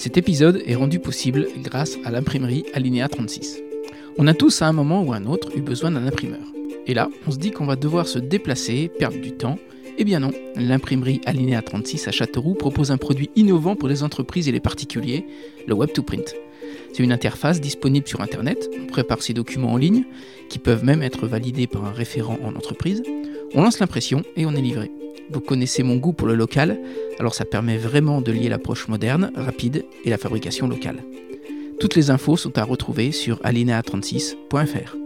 [0.00, 3.60] Cet épisode est rendu possible grâce à l'imprimerie Alinea 36.
[4.16, 6.40] On a tous à un moment ou à un autre eu besoin d'un imprimeur.
[6.86, 9.58] Et là, on se dit qu'on va devoir se déplacer, perdre du temps.
[9.98, 14.48] Eh bien non, l'imprimerie Alinea 36 à Châteauroux propose un produit innovant pour les entreprises
[14.48, 15.26] et les particuliers,
[15.66, 16.32] le Web2Print.
[16.94, 20.04] C'est une interface disponible sur Internet, on prépare ses documents en ligne,
[20.48, 23.02] qui peuvent même être validés par un référent en entreprise.
[23.52, 24.90] On lance l'impression et on est livré.
[25.32, 26.78] Vous connaissez mon goût pour le local,
[27.20, 31.04] alors ça permet vraiment de lier l'approche moderne, rapide et la fabrication locale.
[31.78, 34.96] Toutes les infos sont à retrouver sur alinea36.fr.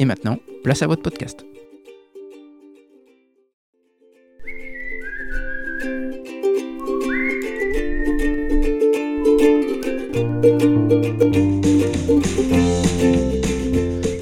[0.00, 1.46] Et maintenant, place à votre podcast.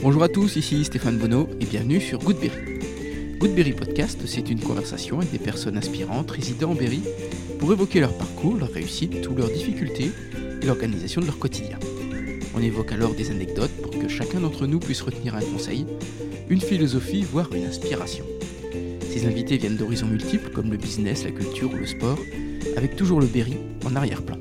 [0.02, 2.87] Bonjour à tous, ici Stéphane Bonneau et bienvenue sur Goodberry.
[3.38, 7.02] Goodberry Podcast, c'est une conversation avec des personnes inspirantes résidant en Berry
[7.60, 10.10] pour évoquer leur parcours, leur réussite, ou leurs difficultés
[10.60, 11.78] et l'organisation de leur quotidien.
[12.56, 15.86] On évoque alors des anecdotes pour que chacun d'entre nous puisse retenir un conseil,
[16.48, 18.24] une philosophie, voire une inspiration.
[19.08, 22.18] Ces invités viennent d'horizons multiples comme le business, la culture ou le sport,
[22.76, 24.38] avec toujours le Berry en arrière-plan.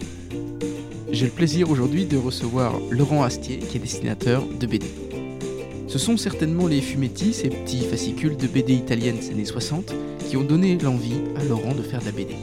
[1.12, 4.88] J'ai le plaisir aujourd'hui de recevoir Laurent Astier, qui est dessinateur de BD.
[5.88, 9.94] Ce sont certainement les fumetti, ces petits fascicules de BD italienne des années 60,
[10.28, 12.36] qui ont donné l'envie à Laurent de faire de la BD.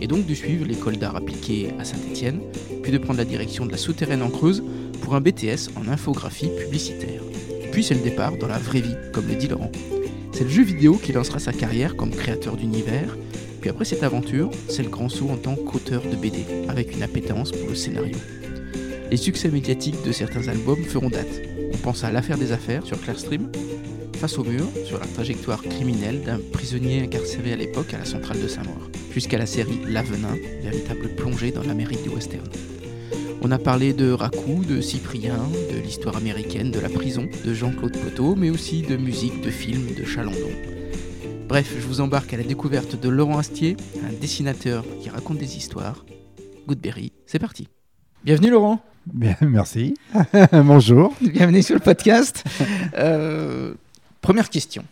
[0.00, 2.40] Et donc de suivre l'école d'art appliquée à Saint-Étienne,
[2.82, 4.62] puis de prendre la direction de la souterraine en Creuse
[5.02, 7.20] pour un BTS en infographie publicitaire.
[7.70, 9.70] Puis c'est le départ dans la vraie vie, comme le dit Laurent.
[10.32, 13.14] C'est le jeu vidéo qui lancera sa carrière comme créateur d'univers,
[13.60, 17.02] puis après cette aventure, c'est le grand saut en tant qu'auteur de BD, avec une
[17.02, 18.16] appétence pour le scénario.
[19.10, 21.42] Les succès médiatiques de certains albums feront date.
[21.74, 23.50] On pense à L'affaire des affaires sur Clearstream,
[24.20, 28.40] Face au mur sur la trajectoire criminelle d'un prisonnier incarcéré à l'époque à la centrale
[28.40, 32.46] de Saint-Maur, jusqu'à la série L'Avenin, véritable plongée dans l'Amérique du western.
[33.40, 35.38] On a parlé de Raku, de Cyprien,
[35.72, 39.94] de l'histoire américaine de la prison, de Jean-Claude Poteau, mais aussi de musique, de films,
[39.98, 40.52] de Chalandon.
[41.48, 43.76] Bref, je vous embarque à la découverte de Laurent Astier,
[44.06, 46.04] un dessinateur qui raconte des histoires.
[46.68, 47.68] Goodberry, c'est parti.
[48.22, 48.80] Bienvenue Laurent.
[49.06, 49.94] Bien, merci.
[50.52, 51.14] Bonjour.
[51.20, 52.44] Bienvenue sur le podcast.
[52.96, 53.74] Euh,
[54.20, 54.84] première question.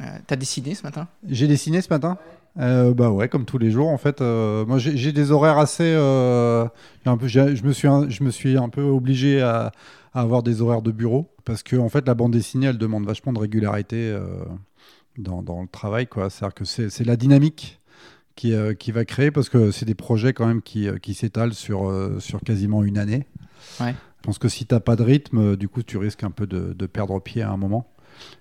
[0.00, 1.08] Euh, T'as dessiné ce matin?
[1.28, 2.16] J'ai dessiné ce matin?
[2.58, 4.20] Euh, Bah ouais, comme tous les jours en fait.
[4.20, 5.84] Euh, moi j'ai des horaires assez.
[5.84, 6.66] euh,
[7.04, 9.72] un peu, j'ai- je, me suis un, je me suis un peu obligé à,
[10.14, 13.06] à avoir des horaires de bureau parce que en fait la bande dessinée elle demande
[13.06, 14.16] vachement de régularité
[15.18, 16.06] dans, dans le travail.
[16.06, 16.30] quoi.
[16.30, 17.80] C'est-à-dire que c'est la dynamique
[18.36, 21.14] qui, euh, qui va créer parce que c'est des projets quand même qui, euh, qui
[21.14, 23.26] s'étalent sur, euh, sur quasiment une année.
[23.80, 23.94] Ouais.
[24.18, 26.72] Je pense que si t'as pas de rythme, du coup tu risques un peu de,
[26.72, 27.88] de perdre pied à un moment.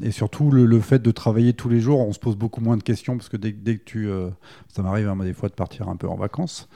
[0.03, 2.78] Et surtout, le, le fait de travailler tous les jours, on se pose beaucoup moins
[2.78, 4.09] de questions parce que dès, dès que tu.
[4.09, 4.30] euh,
[4.68, 6.68] ça m'arrive hein, moi, des fois de partir un peu en vacances,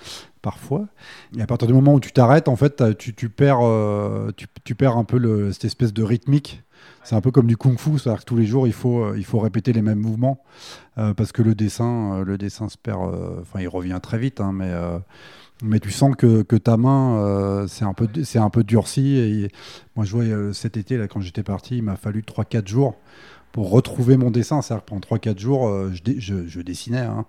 [0.42, 0.88] parfois.
[1.38, 4.48] Et à partir du moment où tu t'arrêtes, en fait, tu, tu perds, euh, tu,
[4.64, 6.64] tu perds un peu le- cette espèce de rythmique.
[7.06, 9.24] C'est un peu comme du kung-fu, c'est-à-dire que tous les jours, il faut, euh, il
[9.26, 10.40] faut répéter les mêmes mouvements
[10.98, 13.00] euh, parce que le dessin, euh, le dessin se perd.
[13.42, 14.72] Enfin, il revient très vite, hein, mais.
[15.64, 19.48] mais tu sens que, que ta main, euh, c'est un peu, c'est peu durci.
[19.96, 22.96] Moi, je vois cet été, là, quand j'étais parti, il m'a fallu 3-4 jours
[23.52, 24.62] pour retrouver mon dessin.
[24.62, 27.00] C'est-à-dire que pendant 3-4 jours, je dessinais.
[27.00, 27.26] hein.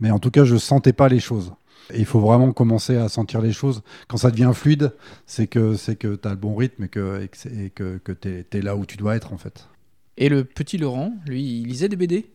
[0.00, 1.52] Mais en tout cas, je sentais pas les choses.
[1.94, 3.82] Et il faut vraiment commencer à sentir les choses.
[4.08, 4.92] Quand ça devient fluide,
[5.26, 8.44] c'est que c'est que tu as le bon rythme et que, et que, que, tu
[8.52, 9.68] es, là où tu dois être, en fait.
[10.16, 12.26] Et le petit Laurent, lui, il lisait des BD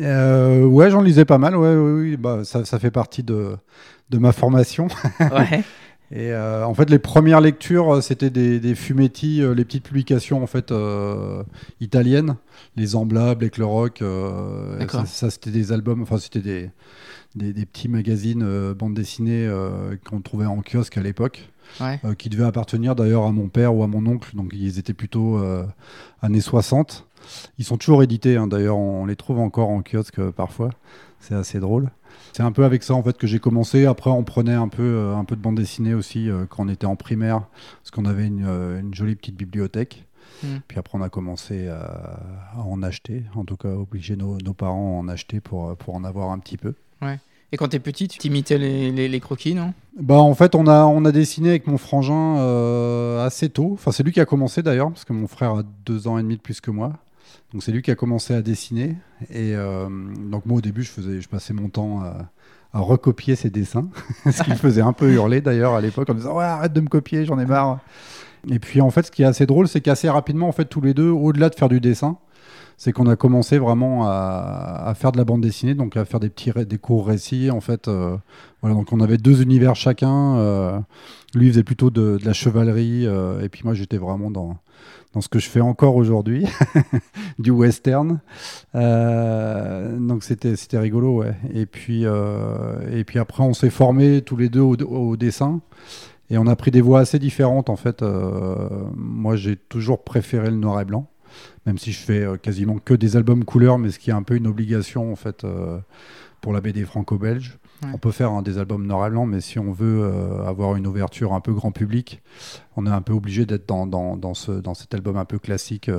[0.00, 1.56] Euh, ouais, j'en lisais pas mal.
[1.56, 3.56] Ouais, ouais, oui, bah, ça, ça fait partie de,
[4.10, 4.88] de ma formation.
[5.20, 5.62] Ouais.
[6.12, 9.82] Et euh, en fait, les premières lectures, euh, c'était des, des fumetti, euh, les petites
[9.82, 11.42] publications en fait euh,
[11.80, 12.36] italiennes,
[12.76, 13.98] les Emblables, les Cloroc.
[14.88, 16.70] Ça, ça, c'était des albums, enfin c'était des,
[17.34, 19.50] des, des petits magazines bande dessinée
[20.08, 21.50] qu'on trouvait en kiosque à l'époque,
[21.80, 21.98] Ouais.
[22.16, 24.36] qui devaient appartenir d'ailleurs à mon père ou à mon oncle.
[24.36, 25.40] Donc ils étaient plutôt
[26.22, 27.06] années 60.
[27.58, 30.70] Ils sont toujours édités, hein, d'ailleurs, on les trouve encore en kiosque parfois.
[31.18, 31.90] C'est assez drôle.
[32.36, 33.86] C'est un peu avec ça en fait que j'ai commencé.
[33.86, 36.68] Après, on prenait un peu, euh, un peu de bande dessinée aussi euh, quand on
[36.68, 37.46] était en primaire,
[37.78, 40.04] parce qu'on avait une, euh, une jolie petite bibliothèque.
[40.42, 40.56] Mm.
[40.68, 42.20] Puis après, on a commencé à,
[42.54, 45.94] à en acheter, en tout cas obliger nos, nos parents à en acheter pour, pour
[45.94, 46.74] en avoir un petit peu.
[47.52, 49.72] Et quand t'es petit, tu t'imitais les, les, les croquis, non?
[49.98, 53.70] Bah en fait, on a, on a dessiné avec mon frangin euh, assez tôt.
[53.72, 56.22] Enfin, c'est lui qui a commencé d'ailleurs, parce que mon frère a deux ans et
[56.22, 56.92] demi de plus que moi.
[57.52, 58.96] Donc c'est lui qui a commencé à dessiner.
[59.30, 59.88] Et euh,
[60.30, 62.30] donc moi au début, je, faisais, je passais mon temps à,
[62.72, 63.88] recopier ses dessins,
[64.30, 66.82] ce qui me faisait un peu hurler d'ailleurs à l'époque en disant ouais, arrête de
[66.82, 67.78] me copier, j'en ai marre.
[68.50, 70.82] Et puis en fait, ce qui est assez drôle, c'est qu'assez rapidement, en fait, tous
[70.82, 72.18] les deux, au-delà de faire du dessin,
[72.76, 76.28] c'est qu'on a commencé vraiment à, faire de la bande dessinée, donc à faire des
[76.28, 77.88] petits des courts récits en fait.
[77.88, 78.16] Euh,
[78.60, 80.36] voilà, donc on avait deux univers chacun.
[80.36, 80.78] Euh,
[81.34, 84.56] lui faisait plutôt de, de la chevalerie, euh, et puis moi j'étais vraiment dans
[85.14, 86.46] dans ce que je fais encore aujourd'hui,
[87.38, 88.20] du western.
[88.74, 91.34] Donc c'était rigolo, ouais.
[91.54, 95.60] Et puis et puis après on s'est formés tous les deux au, au, dessin.
[96.28, 98.02] Et on a pris des voies assez différentes en fait.
[98.94, 101.08] Moi j'ai toujours préféré le noir et blanc
[101.66, 104.22] même si je fais euh, quasiment que des albums couleurs, mais ce qui est un
[104.22, 105.78] peu une obligation en fait euh,
[106.40, 107.58] pour la BD franco-belge.
[107.92, 110.76] On peut faire hein, des albums noir et blanc, mais si on veut euh, avoir
[110.76, 112.22] une ouverture un peu grand public,
[112.76, 115.38] on est un peu obligé d'être dans, dans, dans, ce, dans cet album un peu
[115.38, 115.90] classique,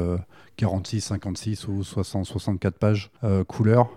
[0.55, 3.11] 46, 56 ou 60, 64 pages
[3.47, 3.89] couleurs.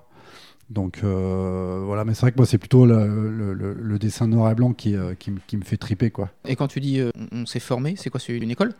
[0.68, 4.54] Donc voilà, mais c'est vrai que moi c'est plutôt le, le, le, dessin noir et
[4.54, 6.28] blanc qui, qui, qui, me fait triper quoi.
[6.46, 7.00] Et quand tu dis
[7.32, 8.74] on s'est formé, c'est quoi C'est une école?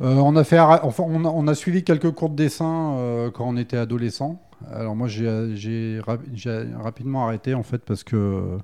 [0.00, 3.56] Euh, on, a fait, enfin, on, a, suivi quelques cours de dessin euh, quand on
[3.56, 4.40] était adolescent.
[4.70, 8.58] Alors moi j'ai rapidement arrêté en fait parce que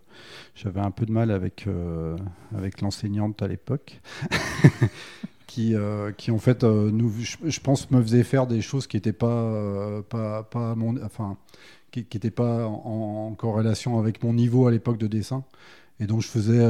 [0.54, 2.16] j'avais un peu de mal avec, euh,
[2.56, 4.00] avec l'enseignante à l'époque.
[5.46, 5.74] qui,
[6.18, 7.10] qui en fait, nous,
[7.44, 11.38] je, pense, me faisait faire des choses qui n'étaient pas, pas, pas mon, enfin,
[11.92, 15.44] qui n'étaient pas en, corrélation avec mon niveau à l'époque de dessin.
[15.98, 16.62] Et donc je faisais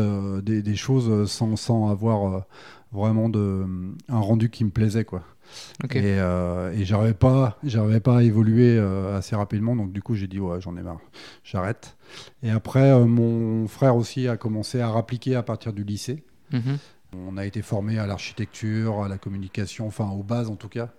[0.43, 2.45] des, des, choses sans, sans avoir
[2.93, 3.67] vraiment de,
[4.09, 5.05] un rendu qui me plaisait.
[5.05, 5.23] Quoi.
[5.95, 10.15] Et, euh, et j'arrivais pas, j'arrivais pas à évoluer euh, assez rapidement, donc du coup
[10.15, 11.01] j'ai dit ouais j'en ai marre,
[11.45, 11.97] j'arrête.
[12.43, 16.25] Et après euh, mon frère aussi a commencé à rappliquer à partir du lycée.
[16.53, 16.79] Mhm.
[17.13, 20.91] On a été formé à l'architecture, à la communication, enfin aux bases en tout cas,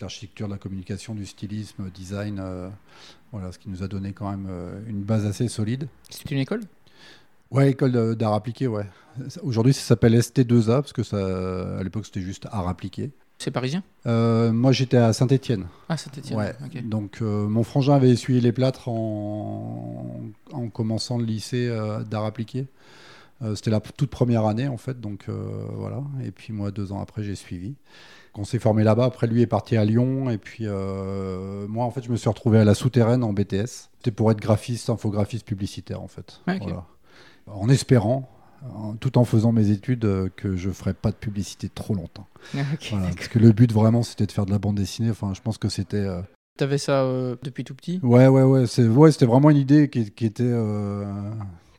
[0.00, 2.42] l'architecture, de la communication, du stylisme, design,
[3.32, 4.48] voilà, ce qui nous a donné quand même
[4.86, 5.88] une base assez solide.
[6.10, 6.60] C'est une école?
[7.50, 8.86] Ouais, école d'art appliqué, ouais.
[9.42, 13.12] Aujourd'hui, ça s'appelle ST2A, parce que ça, à l'époque, c'était juste art appliqué.
[13.38, 13.82] C'est parisien?
[14.06, 15.66] Euh, Moi, j'étais à Saint-Étienne.
[15.88, 16.38] Ah, Saint-Étienne.
[16.38, 16.54] Ouais.
[16.82, 20.20] Donc, euh, mon frangin avait essuyé les plâtres en,
[20.52, 22.66] en commençant le lycée euh, d'art appliqué.
[23.54, 25.00] c'était la toute première année, en fait.
[25.00, 26.02] Donc, voilà.
[26.24, 27.74] Et puis, moi, deux ans après, j'ai suivi.
[28.36, 29.04] On s'est formé là-bas.
[29.04, 30.30] Après, lui est parti à Lyon.
[30.30, 33.90] Et puis, moi, en fait, je me suis retrouvé à la souterraine en BTS.
[33.98, 36.40] C'était pour être graphiste, infographiste publicitaire, en fait.
[36.46, 36.86] Voilà
[37.46, 38.28] en espérant,
[39.00, 42.26] tout en faisant mes études, euh, que je ne ferais pas de publicité trop longtemps.
[42.54, 45.10] parce que le but vraiment, c'était de faire de la bande dessinée.
[45.10, 45.96] Enfin, je pense que c'était.
[45.96, 46.22] Euh,
[46.58, 48.00] tu avais ça euh, depuis tout petit?
[48.02, 48.66] Ouais, ouais, ouais.
[48.66, 50.52] C'est, ouais, c'était vraiment une idée qui, était.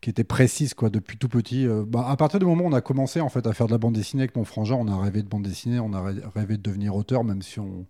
[0.02, 1.66] qui était précise quoi depuis tout petit.
[1.88, 3.78] bah, à partir du moment où on a commencé en fait à faire de la
[3.78, 6.02] bande dessinée avec mon frangin, on a rêvé de bande dessinée, on a
[6.36, 7.86] rêvé de devenir auteur, même si on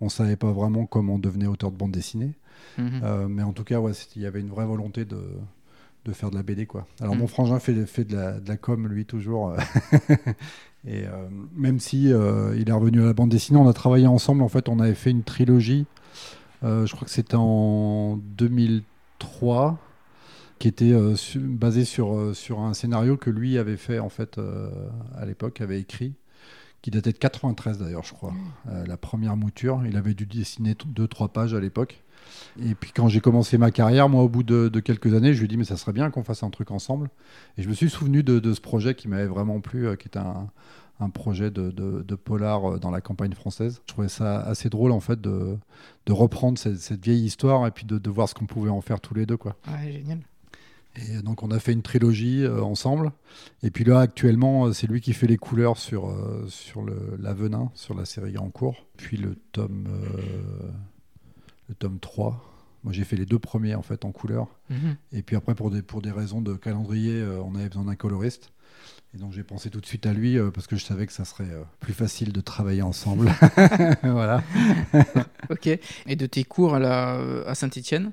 [0.00, 2.34] ne savait pas vraiment comment on devenait auteur de bande dessinée.
[2.78, 3.28] Mhm.
[3.28, 5.18] mais en tout cas, ouais, il y avait une vraie volonté de,
[6.06, 6.86] de faire de la BD quoi.
[7.00, 7.18] Alors mm.
[7.18, 9.50] mon frangin fait, fait de, la, de la com lui toujours.
[9.50, 9.56] Euh,
[10.86, 14.06] et euh, même si euh, il est revenu à la bande dessinée, on a travaillé
[14.06, 14.42] ensemble.
[14.42, 15.86] En fait, on avait fait une trilogie.
[16.62, 19.78] je crois que c'était en 2003
[20.58, 20.94] qui était
[21.36, 24.40] basée sur, sur un scénario que lui avait fait en fait
[25.14, 26.14] à l'époque, avait écrit,
[26.80, 28.32] qui datait de 93 d'ailleurs, je crois.
[28.32, 28.84] Mm.
[28.86, 32.02] la première mouture, il avait dû dessiner deux trois pages à l'époque.
[32.62, 35.46] Et puis quand j'ai commencé ma carrière, moi, au bout de, quelques années, je lui
[35.46, 37.08] ai dit, mais ça serait bien qu'on fasse un truc ensemble.
[37.56, 40.18] Et je me suis souvenu de, ce projet qui m'avait vraiment plu, euh, qui était
[40.18, 43.80] un, projet de, polar euh, dans la campagne française.
[43.86, 45.58] Je trouvais ça assez drôle, en fait, de,
[46.08, 49.26] reprendre cette, vieille histoire et puis de, voir ce qu'on pouvait en faire tous les
[49.26, 49.36] deux.
[49.36, 49.56] Quoi.
[49.68, 50.20] Ouais, génial.
[50.98, 53.12] Et donc on a fait une trilogie euh, ensemble.
[53.62, 56.10] Et puis là actuellement c'est lui qui fait les couleurs sur,
[56.48, 58.86] sur le, l'Avenin, sur la série en cours.
[58.96, 59.88] Puis le tome
[61.68, 62.52] le tome 3.
[62.84, 64.48] Moi, j'ai fait les deux premiers en fait en couleur.
[64.70, 64.96] Mhm.
[65.12, 67.96] Et puis après, pour des, pour des raisons de calendrier, euh, on avait besoin d'un
[67.96, 68.52] coloriste.
[69.14, 71.12] Et donc, j'ai pensé tout de suite à lui euh, parce que je savais que
[71.12, 73.32] ça serait euh, plus facile de travailler ensemble.
[74.02, 74.42] voilà.
[75.50, 75.66] ok.
[75.66, 77.14] Et de tes cours à, la,
[77.46, 78.12] à Saint-Etienne,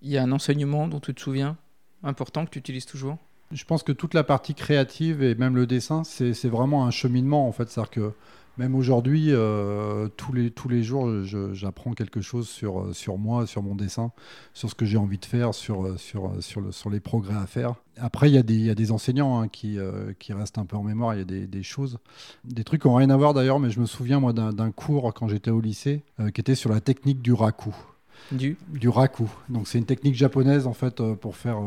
[0.00, 1.56] il y a un enseignement dont tu te souviens
[2.04, 3.18] important que tu utilises toujours?
[3.50, 7.48] Je pense que toute la partie créative et même le dessin, c'est vraiment un cheminement
[7.48, 7.68] en fait.
[7.70, 8.12] C'est-à-dire que
[8.56, 11.10] même aujourd'hui, euh, tous, les, tous les jours,
[11.52, 14.12] j'apprends quelque chose sur, euh, sur moi, sur mon dessin,
[14.52, 17.34] sur ce que j'ai envie de faire, sur, euh, sur, sur, le, sur les progrès
[17.34, 17.74] à faire.
[17.96, 19.78] Après, il y, a des, y a des enseignants hein, qui,
[20.18, 21.98] qui restent un peu en mémoire, il y a des, des, choses,
[22.44, 25.14] des trucs qui n'ont rien à voir d'ailleurs, mais je me souviens moi d'un cours
[25.14, 26.02] quand j'étais au lycée
[26.34, 27.72] qui était sur la technique du raku.
[28.32, 29.28] Du, du raku.
[29.48, 31.58] Donc c'est une technique japonaise en fait pour faire,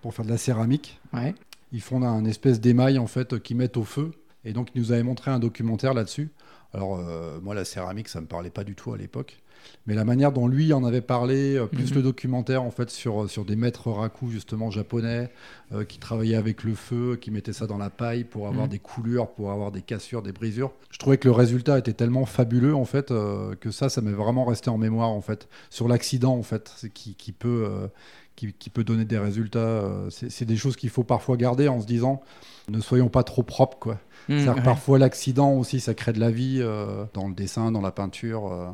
[0.00, 0.98] pour faire de la céramique.
[1.12, 1.34] Ouais.
[1.72, 4.12] Ils font un espèce d'émail en fait qu'ils mettent au feu
[4.44, 6.30] et donc, il nous avait montré un documentaire là-dessus.
[6.74, 9.38] Alors, euh, moi, la céramique, ça ne me parlait pas du tout à l'époque.
[9.86, 11.96] Mais la manière dont lui en avait parlé, euh, plus Mhm.
[11.98, 15.30] le documentaire en fait sur, sur des maîtres raku justement japonais
[15.72, 18.70] euh, qui travaillaient avec le feu, qui mettaient ça dans la paille pour avoir Mhm.
[18.70, 20.72] des coulures, pour avoir des cassures, des brisures.
[20.90, 24.10] Je trouvais que le résultat était tellement fabuleux en fait euh, que ça, ça m'est
[24.10, 27.86] vraiment resté en mémoire en fait sur l'accident en fait qui, qui peut euh,
[28.36, 29.58] qui, qui peut donner des résultats.
[29.58, 32.22] euh, c'est des choses qu'il faut parfois garder en se disant
[32.68, 33.98] ne soyons pas trop propres quoi.
[34.28, 34.62] Mmh, ouais.
[34.62, 38.52] parfois l'accident aussi, ça crée de la vie euh, dans le dessin, dans la peinture.
[38.52, 38.70] euh,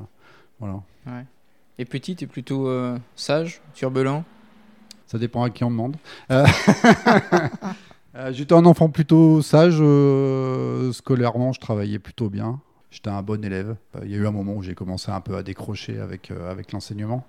[0.60, 0.82] voilà.
[1.06, 1.24] Ouais.
[1.78, 4.24] Et petit, t'es plutôt euh, sage, turbulent?
[5.06, 5.96] Ça dépend à qui on demande.
[8.30, 9.76] J'étais un enfant plutôt sage.
[10.92, 12.60] scolairement, je travaillais plutôt bien.
[12.90, 13.76] J'étais un bon élève.
[14.02, 16.72] Il y a eu un moment où j'ai commencé un peu à décrocher avec, avec
[16.72, 17.24] l'enseignement.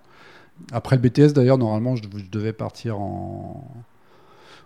[0.72, 3.64] Après le BTS, d'ailleurs, normalement, je, dev- je devais partir en...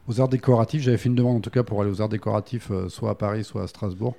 [0.08, 0.82] aux arts décoratifs.
[0.82, 3.16] J'avais fait une demande, en tout cas, pour aller aux arts décoratifs, euh, soit à
[3.16, 4.16] Paris, soit à Strasbourg.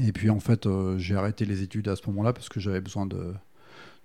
[0.00, 2.80] Et puis, en fait, euh, j'ai arrêté les études à ce moment-là parce que j'avais
[2.80, 3.32] besoin de,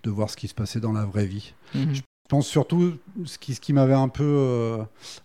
[0.03, 1.53] de voir ce qui se passait dans la vraie vie.
[1.75, 1.93] Mhm.
[1.95, 2.93] Je pense surtout
[3.25, 4.77] ce qui, ce qui m'avait un peu euh,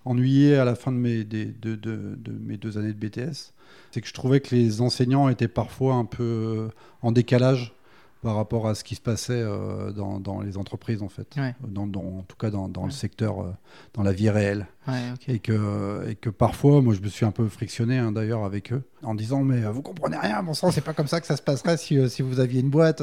[0.04, 3.52] ennuyé à la fin de mes, des- de, de- de mes deux années de BTS,
[3.92, 6.68] c'est que je trouvais que les enseignants étaient parfois un peu
[7.00, 7.72] en décalage
[8.22, 11.54] par rapport à ce qui se passait euh, dans, dans les entreprises en fait, Ouais.
[11.66, 12.86] dans, dans- en tout cas dans, dans Ouais.
[12.88, 13.50] le secteur, euh,
[13.94, 14.66] dans la vie réelle.
[14.88, 14.94] Ouais.
[15.28, 18.72] Et que, et que parfois, moi je me suis un peu frictionné hein, d'ailleurs avec
[18.72, 21.26] eux, en disant mais euh, vous comprenez rien, bon sang, c'est pas comme ça que
[21.26, 23.02] ça se passerait si, si vous aviez une boîte.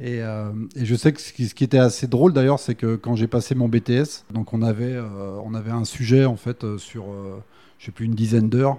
[0.00, 2.74] Et, euh, et je sais que ce qui, ce qui était assez drôle d'ailleurs, c'est
[2.74, 6.36] que quand j'ai passé mon BTS, donc on avait, euh, on avait un sujet en
[6.36, 7.40] fait sur, euh,
[7.78, 8.78] je sais plus, une dizaine d'heures.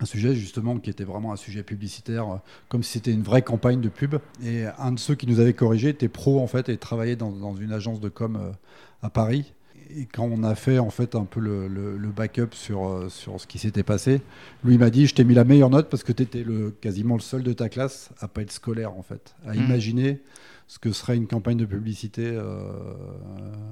[0.00, 2.36] Un sujet justement qui était vraiment un sujet publicitaire, euh,
[2.68, 4.16] comme si c'était une vraie campagne de pub.
[4.44, 7.30] Et un de ceux qui nous avait corrigé était pro en fait et travaillait dans,
[7.30, 8.50] dans une agence de com euh,
[9.02, 9.52] à Paris.
[9.96, 13.08] Et quand on a fait en fait un peu le, le- le backup sur, euh,
[13.08, 14.20] sur ce qui s'était passé,
[14.64, 17.14] lui m'a dit je t'ai mis la meilleure note parce que tu étais le, quasiment
[17.14, 19.64] le seul de ta classe à pas être scolaire en fait, à Mhm.
[19.64, 20.20] imaginer
[20.66, 22.72] ce que serait une campagne de publicité euh,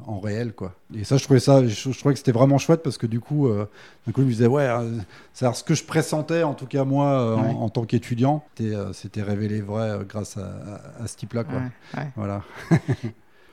[0.07, 0.75] en réel quoi.
[0.95, 3.21] Et ça je trouvais ça, je, je trouvais que c'était vraiment chouette parce que du
[3.21, 3.67] coup, euh,
[4.07, 4.99] d'un coup il me disait ouais, euh,
[5.33, 7.55] c'est ce que je pressentais en tout cas moi euh, en- Ouais.
[7.55, 11.59] en, tant qu'étudiant, c'était c'était révélé vrai grâce à, à- à ce type là quoi.
[11.59, 12.09] Ouais, ouais.
[12.17, 12.43] Voilà.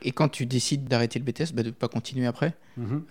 [0.01, 2.53] Et quand tu décides d'arrêter le BTS, bah, de ne pas continuer après,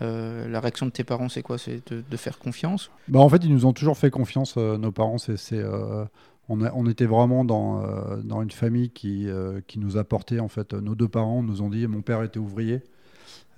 [0.01, 1.59] euh, la réaction de tes parents, c'est quoi?
[1.59, 2.91] C'est de, de faire confiance?
[3.09, 5.19] Bah, en fait, ils nous ont toujours fait confiance, euh, nos parents.
[5.19, 6.07] C'est, c'est, euh,
[6.49, 10.41] on, a- on était vraiment dans, euh, dans une famille qui, euh, qui nous apportait.
[10.41, 12.83] En fait, nos deux parents nous ont dit mon père était ouvrier.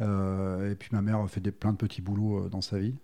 [0.01, 2.95] euh, et puis ma mère a fait des, plein de petits boulots dans sa vie.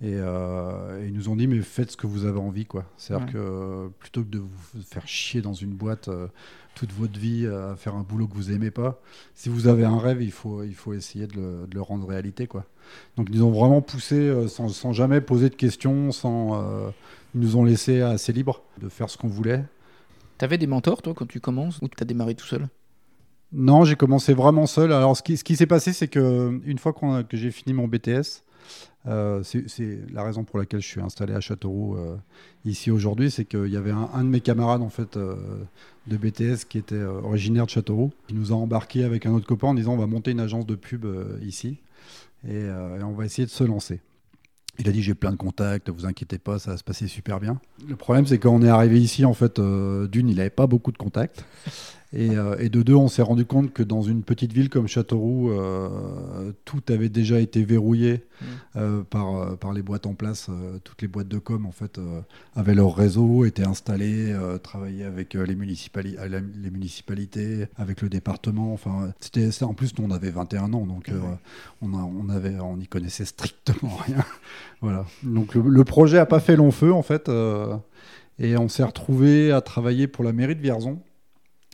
[0.00, 2.66] Et, euh, et ils nous ont dit mais faites ce que vous avez envie.
[2.66, 2.84] quoi.
[2.96, 3.32] C'est-à-dire Ouais.
[3.32, 6.28] que plutôt que de vous faire chier dans une boîte euh,
[6.76, 9.00] toute votre vie euh, à faire un boulot que vous aimez pas,
[9.34, 12.06] si vous avez un rêve, il faut, il faut essayer de le, de le rendre
[12.06, 12.46] réalité.
[12.46, 12.64] quoi.
[13.16, 16.90] Donc ils nous ont vraiment poussé euh, sans, sans jamais poser de questions, sans, euh,
[17.34, 19.64] ils nous ont laissé assez libres de faire ce qu'on voulait.
[20.38, 22.68] T'avais des mentors, toi, quand tu commences Ou t'as démarré tout seul?
[23.52, 24.92] Non, j'ai commencé vraiment seul.
[24.92, 27.72] Alors ce qui, ce qui s'est passé, c'est que une fois a- que j'ai fini
[27.72, 28.42] mon BTS,
[29.06, 32.16] euh, c'est c'est la raison pour laquelle je suis installé à Châteauroux euh,
[32.66, 35.36] ici aujourd'hui, c'est qu'il y avait un, un de mes camarades en fait euh,
[36.08, 39.46] de BTS qui était euh, originaire de Châteauroux, qui nous a embarqué avec un autre
[39.46, 41.78] copain en disant on va monter une agence de pub euh, ici
[42.44, 44.00] et, euh, et on va essayer de se lancer.
[44.78, 47.40] Il a dit j'ai plein de contacts, vous inquiétez pas, ça va se passer super
[47.40, 47.60] bien.
[47.86, 50.92] Le problème c'est quand on est arrivé ici en fait, d'une il n'avait pas beaucoup
[50.92, 51.44] de contacts.
[52.14, 54.88] Et, euh, et de deux, on s'est rendu compte que dans une petite ville comme
[54.88, 58.44] Châteauroux, euh, tout avait déjà été verrouillé Mm.
[58.76, 60.48] euh, par, par les boîtes en place.
[60.84, 61.98] Toutes les boîtes de com, en fait,
[62.54, 68.72] avaient leur réseau, étaient installées, travaillaient avec les, municipali- la- les municipalités, avec le département.
[68.72, 71.10] Enfin, c'était en plus, nous, on avait 21 ans, donc
[71.82, 74.24] on, a- on avait, on n'y connaissait strictement rien.
[74.80, 75.04] voilà.
[75.24, 77.28] Donc le, le projet a pas fait long feu, en fait.
[78.38, 81.00] et on s'est retrouvé à travailler pour la mairie de Vierzon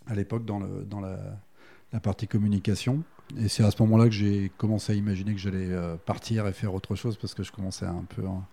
[0.06, 0.61] à l'époque dans,
[1.00, 3.02] la, partie communication.
[3.38, 6.52] Et c'est à ce moment-là que j'ai commencé à imaginer que j'allais euh, partir et
[6.52, 8.44] faire autre chose parce que je commençais à un peu en,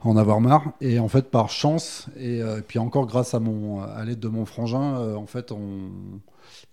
[0.00, 0.72] en avoir marre.
[0.80, 4.46] Et en fait, par chance, et, euh, puis encore grâce à, à l'aide de mon
[4.46, 5.52] frangin, euh, en fait,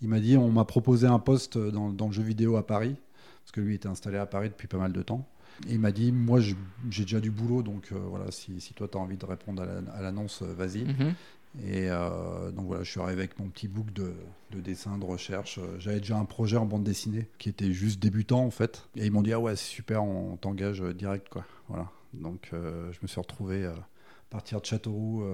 [0.00, 2.96] il m'a dit on m'a proposé un poste dans, le jeu vidéo à Paris,
[3.42, 5.28] parce que lui était installé à Paris depuis pas mal de temps.
[5.68, 6.56] Et il m'a dit moi, j'ai
[6.88, 10.02] déjà du boulot, donc voilà, si, toi, tu as envie de répondre à la- à
[10.02, 10.84] l'annonce, vas-y.
[10.84, 11.14] Mhm.
[11.62, 14.12] Et euh, donc voilà, je suis arrivé avec mon petit book de,
[14.50, 15.58] de dessin, de recherche.
[15.58, 18.88] Euh, J'avais déjà un projet en bande dessinée qui était juste débutant en fait.
[18.96, 21.44] Et ils m'ont dit ah ouais c'est super, on t'engage euh, direct quoi.
[21.68, 21.88] Voilà.
[22.12, 25.24] Donc euh, je me suis retrouvé euh, à partir de Châteauroux.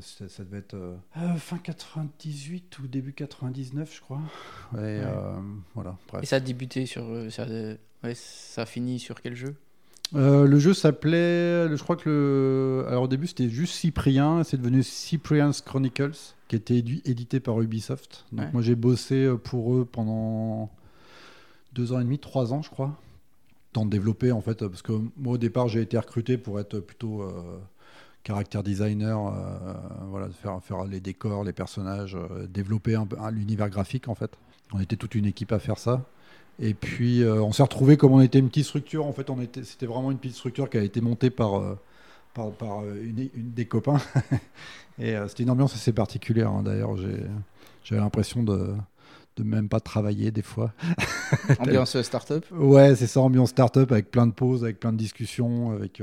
[0.00, 0.76] ça, ça devait être
[1.38, 4.20] fin 98 ou début 99 je crois.
[4.72, 5.40] Ouais, euh,
[5.74, 5.96] voilà.
[6.22, 7.04] Et ça a débuté sur.
[7.32, 7.46] ça,
[8.04, 9.56] ouais, ça a fini sur quel jeu?
[10.14, 14.58] Euh, le jeu s'appelait, je crois que le, alors au début c'était juste Cyprien, c'est
[14.58, 18.24] devenu Cyprian's Chronicles, qui était édité par Ubisoft.
[18.32, 20.70] Donc moi j'ai bossé pour eux pendant
[21.72, 22.96] deux ans et demi, trois ans je crois,
[23.72, 26.78] temps de développer en fait, parce que moi au départ j'ai été recruté pour être
[26.78, 27.58] plutôt euh,
[28.22, 29.72] caractère designer, euh,
[30.10, 32.16] voilà, faire, faire les décors, les personnages,
[32.48, 34.30] développer un, l'univers graphique en fait.
[34.72, 36.04] On était toute une équipe à faire ça.
[36.60, 39.06] Et puis euh, on s'est retrouvé comme on était une petite structure.
[39.06, 41.78] En fait, on était, c'était vraiment une petite structure qui a été montée par, euh,
[42.32, 44.00] par, par euh, une, des copains.
[44.98, 46.50] et c'était une ambiance assez particulière.
[46.50, 46.62] Hein.
[46.64, 47.24] D'ailleurs, j'ai,
[47.82, 48.74] j'avais l'impression de
[49.36, 50.72] de même pas travailler des fois.
[51.58, 52.44] ambiance start-up?
[52.52, 56.00] Ouais, c'est ça, ambiance start-up avec plein de pauses, avec plein de discussions, avec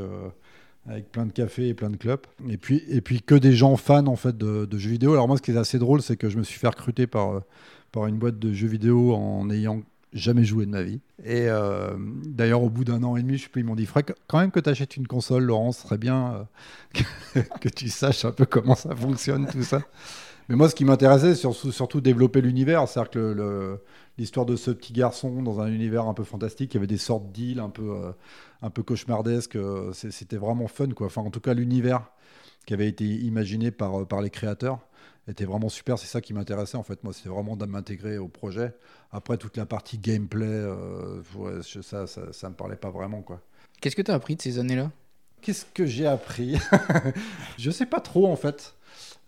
[0.85, 2.19] avec plein de cafés et plein de clubs.
[2.49, 5.13] Et puis, et puis que des gens fans en fait de, de, jeux vidéo.
[5.13, 7.43] Alors moi, ce qui est assez drôle, c'est que je me suis fait recruter par,
[7.93, 9.81] par une boîte de jeux vidéo en ayant
[10.13, 10.99] jamais joué de ma vie.
[11.23, 14.13] Et euh, d'ailleurs, au bout d'un an et demi, je sais ils m'ont dit Fred,
[14.27, 16.47] quand même que tu achètes une console, Laurence, ce serait bien
[17.35, 19.81] euh, que, tu saches un peu comment ça fonctionne, tout ça.
[20.49, 22.87] Mais moi, ce qui m'intéressait, c'est surtout, développer l'univers.
[22.87, 23.79] C'est-à-dire que
[24.17, 26.97] l'histoire de ce petit garçon dans un univers un peu fantastique, il y avait des
[26.97, 27.95] sortes d'îles un peu,
[28.63, 29.57] euh, cauchemardesques.
[29.93, 31.07] C'était vraiment fun, quoi.
[31.07, 32.11] Enfin, en tout cas, l'univers
[32.65, 34.79] qui avait été imaginé par les créateurs
[35.27, 35.97] était vraiment super.
[35.97, 37.03] C'est ça qui m'intéressait en fait.
[37.03, 38.73] Moi, c'est vraiment de m'intégrer au projet.
[39.11, 41.21] Après, toute la partie gameplay, euh,
[41.63, 43.41] ça, ça, ça, me parlait pas vraiment quoi.
[43.81, 44.91] Qu'est-ce que tu as appris de ces années-là?
[45.41, 46.57] Qu'est-ce que j'ai appris?
[47.57, 48.75] Je sais pas trop en fait.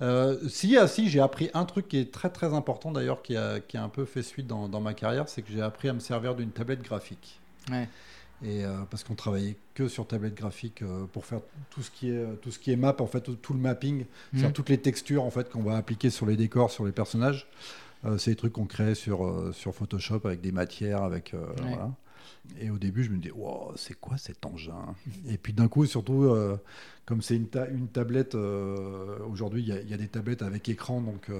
[0.01, 3.37] Euh, si, ah, si j'ai appris un truc qui est très très important d'ailleurs, qui
[3.37, 5.89] a, qui a un peu fait suite dans, dans ma carrière, c'est que j'ai appris
[5.89, 7.39] à me servir d'une tablette graphique.
[7.71, 7.87] Ouais.
[8.43, 12.09] Et euh, parce qu'on travaillait que sur tablette graphique euh, pour faire tout ce qui
[12.09, 14.51] est tout ce qui est map en fait tout, le mapping, mmh.
[14.51, 17.47] toutes les textures en fait qu'on va appliquer sur les décors, sur les personnages.
[18.05, 21.91] Euh, c'est des trucs qu'on crée sur sur Photoshop avec des matières, avec voilà.
[22.59, 24.95] Et au début, je me disais, wow, c'est quoi cet engin?
[25.29, 26.29] Et puis d'un coup, surtout,
[27.05, 31.31] comme c'est une, tablette, aujourd'hui, il y, a des tablettes avec écran, donc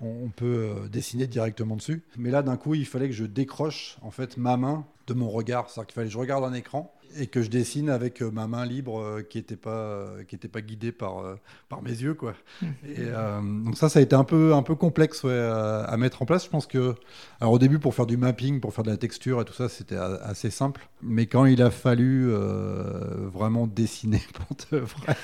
[0.00, 2.02] on, on, peut dessiner directement dessus.
[2.16, 5.30] Mais là, d'un coup, il fallait que je décroche en fait ma main de mon
[5.30, 5.70] regard.
[5.70, 8.46] C'est-à-dire qu'il fallait que je regarde un écran et que je dessine avec euh, ma
[8.46, 11.22] main libre euh, qui n'était pas, euh, qui était pas guidée par,
[11.68, 12.14] par mes yeux.
[12.14, 12.34] Quoi.
[12.60, 12.66] Hmm.
[12.86, 16.44] Et, donc ça, ça a été un peu, un peu complexe à mettre en place.
[16.44, 16.94] Je pense que,
[17.40, 19.68] alors au début, pour faire du mapping, pour faire de la texture et tout ça,
[19.68, 20.88] c'était assez simple.
[21.02, 25.16] Mais quand il a fallu vraiment dessiner pour de vrai,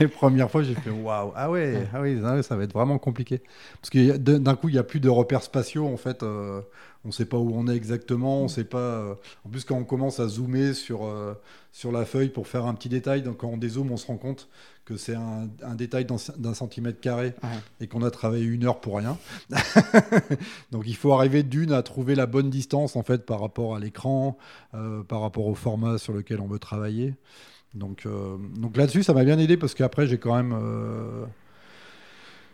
[0.00, 3.42] les premières fois, j'ai fait waouh, ah ouais, ah oui, ça va être vraiment compliqué.
[3.80, 6.24] Parce que d'un coup, il n'y a plus de repères spatiaux en fait
[7.04, 8.48] on ne sait pas où on est exactement, on mm.
[8.48, 8.78] sait pas.
[8.78, 11.34] Euh, en plus, quand on commence à zoomer sur, euh,
[11.72, 14.16] sur la feuille pour faire un petit détail, donc quand on dézoome, on se rend
[14.16, 14.48] compte
[14.84, 17.34] que c'est un, détail d'un centimètre carré
[17.80, 19.16] et qu'on a travaillé une heure pour rien.
[20.72, 23.78] donc il faut arriver d'une à trouver la bonne distance en fait par rapport à
[23.78, 24.36] l'écran,
[24.74, 27.14] euh, par rapport au format sur lequel on veut travailler.
[27.74, 28.06] Donc,
[28.56, 30.54] donc là-dessus, ça m'a bien aidé parce qu'après, j'ai quand même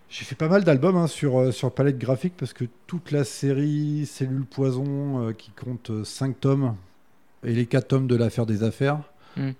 [0.08, 3.24] j'ai fait pas mal d'albums hein, sur, euh, sur palette graphique parce que toute la
[3.24, 6.76] série Cellule Poison, euh, qui compte 5 euh, tomes,
[7.44, 9.02] et les 4 tomes de l'affaire des affaires,
[9.36, 9.50] hmm.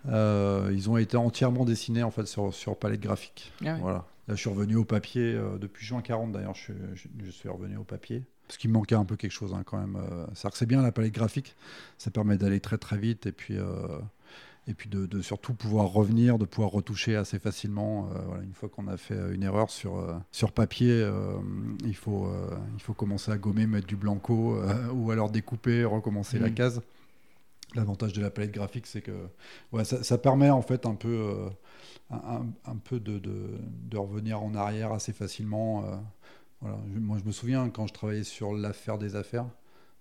[0.72, 3.52] ils ont été entièrement dessinés en fait sur, sur palette graphique.
[3.64, 4.04] Ah voilà.
[4.26, 7.84] Là, je suis revenu au papier depuis juin 40 d'ailleurs, je, je, suis revenu au
[7.84, 8.24] papier.
[8.46, 9.96] Parce qu'il me manquait un peu quelque chose hein, quand même.
[10.34, 11.54] Que c'est bien la palette graphique,
[11.96, 13.56] ça permet d'aller très très vite et puis
[14.68, 18.10] et puis de, surtout pouvoir revenir, de pouvoir retoucher assez facilement.
[18.10, 21.08] Euh, voilà, une fois qu'on a fait euh, une erreur sur, euh, sur papier,
[21.84, 22.30] il, faut,
[22.74, 24.60] il faut commencer à gommer, mettre du blanco
[24.92, 26.54] ou alors découper, recommencer la mmh.
[26.54, 26.82] case.
[27.74, 29.28] L'avantage de la palette graphique, c'est que
[29.72, 31.50] ouais, ça, ça, permet en fait un peu,
[32.10, 35.84] un, un, peu de, de, de, revenir en arrière assez facilement.
[36.60, 36.78] voilà.
[36.94, 39.46] Moi, je me souviens quand je travaillais sur l'affaire des affaires,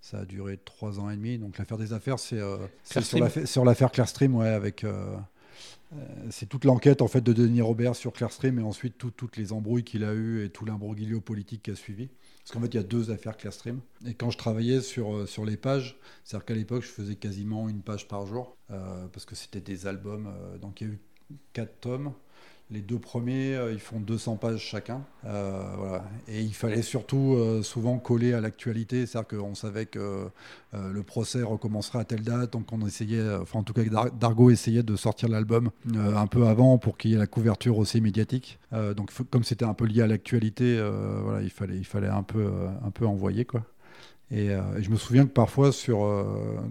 [0.02, 1.38] ça a duré trois ans et demi.
[1.38, 2.58] Donc l'affaire des affaires, c'est euh,
[3.46, 4.84] sur l'affaire Clearstream, ouais, avec.
[4.84, 5.18] Euh,
[5.94, 5.96] euh,
[6.30, 9.86] c'est toute l'enquête en fait de Denis Robert sur Clearstream et ensuite toutes les embrouilles
[9.86, 12.10] qu'il a eues et tout l'imbroglio politique qui a suivi.
[12.44, 13.80] Parce qu'en fait, il y a deux affaires Clearstream.
[14.06, 17.82] Et quand je travaillais sur, sur les pages, c'est-à-dire qu'à l'époque, je faisais quasiment une
[17.82, 20.32] page par jour, parce que c'était des albums.
[20.62, 21.00] donc il y a eu
[21.52, 22.14] quatre tomes.
[22.70, 25.02] Les deux premiers, euh, ils font 200 pages chacun.
[25.26, 26.00] Euh.
[26.28, 30.28] Et il fallait surtout euh, souvent coller à l'actualité, c'est-à-dire qu'on savait que
[30.74, 33.82] le procès recommencerait à telle date, donc on essayait, enfin en tout cas
[34.20, 38.00] Dargo essayait de sortir l'album un peu avant pour qu'il y ait la couverture aussi
[38.00, 38.60] médiatique.
[38.96, 40.80] donc comme c'était un peu lié à l'actualité,
[41.24, 42.48] voilà, il fallait, il fallait un peu,
[42.86, 43.64] un peu envoyer quoi.
[44.30, 46.00] Et, je me souviens que parfois, sur,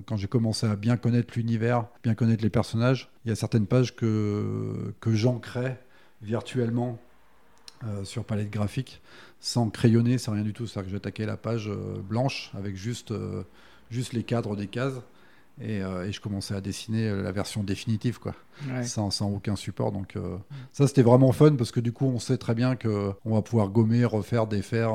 [0.06, 3.66] quand j'ai commencé à bien connaître l'univers, bien connaître les personnages, il y a certaines
[3.66, 5.80] pages que, que j'ancrais
[6.22, 6.98] virtuellement
[7.85, 9.02] euh, sur palette graphique,
[9.40, 10.66] sans crayonner, sans rien du tout.
[10.66, 13.42] C'est-à-dire que j'attaquais la page euh, blanche avec juste, euh,
[13.90, 15.00] juste les cadres des cases.
[15.59, 18.35] Et, et je commençais à dessiner la version définitive, quoi,
[18.68, 18.83] Ouais.
[18.85, 19.90] sans, sans aucun support.
[19.90, 20.14] Donc
[20.74, 23.40] ça, c'était vraiment fun parce que du coup, on sait très bien que on va
[23.40, 24.92] pouvoir gommer, refaire, défaire,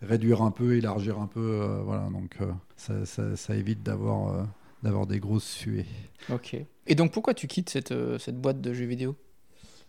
[0.00, 1.78] réduire un peu, élargir un peu.
[1.84, 2.38] voilà, donc
[2.74, 4.46] ça, ça- ça évite d'avoir
[4.82, 5.84] d'avoir des grosses suées.
[6.32, 6.56] Ok.
[6.86, 9.14] Et donc pourquoi tu quittes cette, cette boîte de jeux vidéo?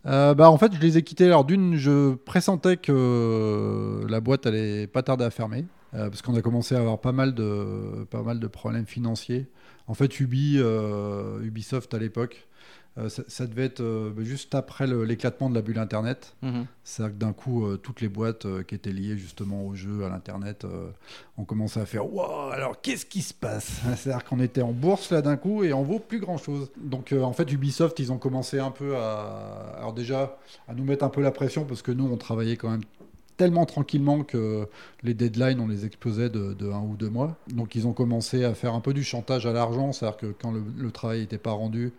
[0.06, 1.26] Euh, bah, en fait, je les ai quittés.
[1.26, 5.66] Alors, d'une, je pressentais que la boîte allait pas tarder à fermer.
[5.94, 9.48] euh, parce qu'on a commencé à avoir pas mal de, problèmes financiers.
[9.88, 12.53] En fait, Ubi, euh, Ubisoft à l'époque, euh,
[13.10, 16.36] ça, ça devait être euh, juste après l'éclatement de la bulle Internet.
[16.84, 20.06] C'est-à-dire que d'un coup, euh, toutes les boîtes euh, qui étaient liées justement au jeu,
[20.06, 20.90] à l'Internet, euh,
[21.38, 23.82] ont commencé à faire Wow, alors qu'est-ce qui se passe?
[23.98, 26.70] C'est-à-dire qu'on était en bourse là d'un coup et on vaut plus grand-chose.
[26.78, 29.76] Donc euh, en fait, Ubisoft, ils ont commencé un peu à.
[29.78, 32.70] Alors déjà, à nous mettre un peu la pression parce que nous, on travaillait quand
[32.70, 32.84] même
[33.38, 34.68] tellement tranquillement que
[35.02, 37.38] les deadlines, on les explosait de, un ou deux mois.
[37.48, 40.52] Donc ils ont commencé à faire un peu du chantage à l'argent, c'est-à-dire que quand
[40.52, 41.94] le, travail n'était pas rendu,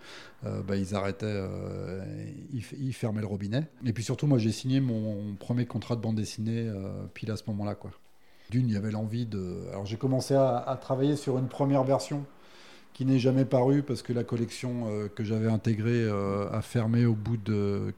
[0.45, 2.05] euh, bah, ils arrêtaient, euh,
[2.53, 3.65] ils, fermaient le robinet.
[3.85, 7.37] Et puis surtout, moi, j'ai signé mon premier contrat de bande dessinée euh, pile à
[7.37, 7.77] ce moment-là.
[8.51, 9.69] D'une, il y avait l'envie de.
[9.71, 12.25] Alors j'ai commencé à, travailler sur une première version
[12.93, 16.09] qui n'est jamais parue parce que la collection euh, que j'avais intégrée
[16.53, 17.93] a fermé au bout de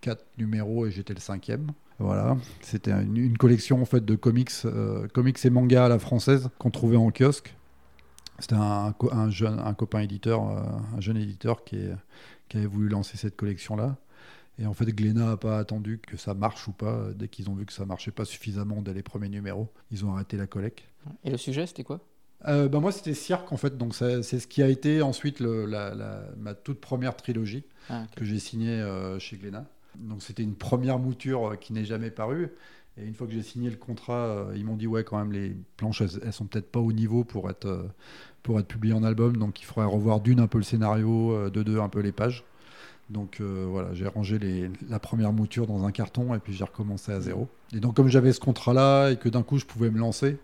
[0.00, 1.72] quatre numéros et j'étais le cinquième.
[1.98, 5.98] Voilà, c'était une, une collection en fait de comics, euh, comics et mangas à la
[5.98, 7.54] française qu'on trouvait en kiosque.
[8.38, 8.94] C'était un,
[9.30, 10.62] jeune, un copain éditeur, euh,
[10.96, 11.96] un jeune éditeur qui, est-
[12.48, 13.96] qui avait voulu lancer cette collection-là.
[14.60, 17.08] Et en fait, Glénat n'a pas attendu que ça marche ou pas.
[17.16, 20.12] Dès qu'ils ont vu que ça marchait pas suffisamment dès les premiers numéros, ils ont
[20.14, 20.82] arrêté la collecte.
[21.24, 22.00] Et le sujet, c'était quoi?
[22.46, 23.76] Euh, bah, moi, c'était Cirque en fait.
[23.76, 28.04] Donc, c'est ce qui a été ensuite le- la- la- ma toute première trilogie Ah,
[28.16, 29.64] que j'ai signée euh, chez Glénat.
[29.98, 32.48] Donc, c'était une première mouture euh, qui n'est jamais parue.
[32.96, 35.32] Et une fois que j'ai signé le contrat, euh, ils m'ont dit ouais, quand même,
[35.32, 37.82] les planches, elles, elles sont peut-être pas au niveau pour être euh,
[38.42, 39.36] pour être publiées en album.
[39.36, 42.44] Donc, il faudrait revoir d'une un peu le scénario, de deux un peu les pages.
[43.10, 46.64] Donc euh, voilà, j'ai rangé les- la première mouture dans un carton et puis j'ai
[46.64, 47.48] recommencé à zéro.
[47.72, 50.36] Et donc comme j'avais ce contrat-là et que d'un coup je pouvais me lancer,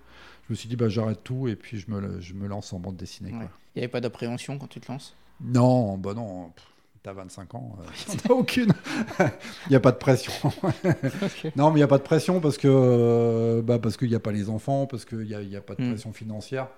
[0.49, 2.79] je me suis dit bah j'arrête tout et puis je me, je me lance en
[2.79, 3.33] bande dessinée.
[3.33, 3.51] quoi.
[3.75, 5.15] Il n'y avait pas d'appréhension quand tu te lances?
[5.43, 6.65] Non, bah non, pff,
[7.05, 8.73] t'as 25 ans, euh, t'en as aucune.
[9.67, 10.33] Il n'y a pas de pression.
[11.55, 14.15] non, mais il n'y a pas de pression parce que euh, bah, parce qu'il n'y
[14.15, 15.91] a pas les enfants, parce qu'il n'y a, il y a pas de Mm.
[15.91, 16.69] pression financière.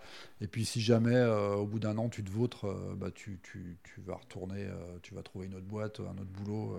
[0.41, 3.77] Et puis si jamais euh, au bout d'un an tu te vautres, bah, tu, tu,
[3.85, 4.67] tu vas retourner,
[5.03, 6.77] tu vas trouver une autre boîte, un autre boulot.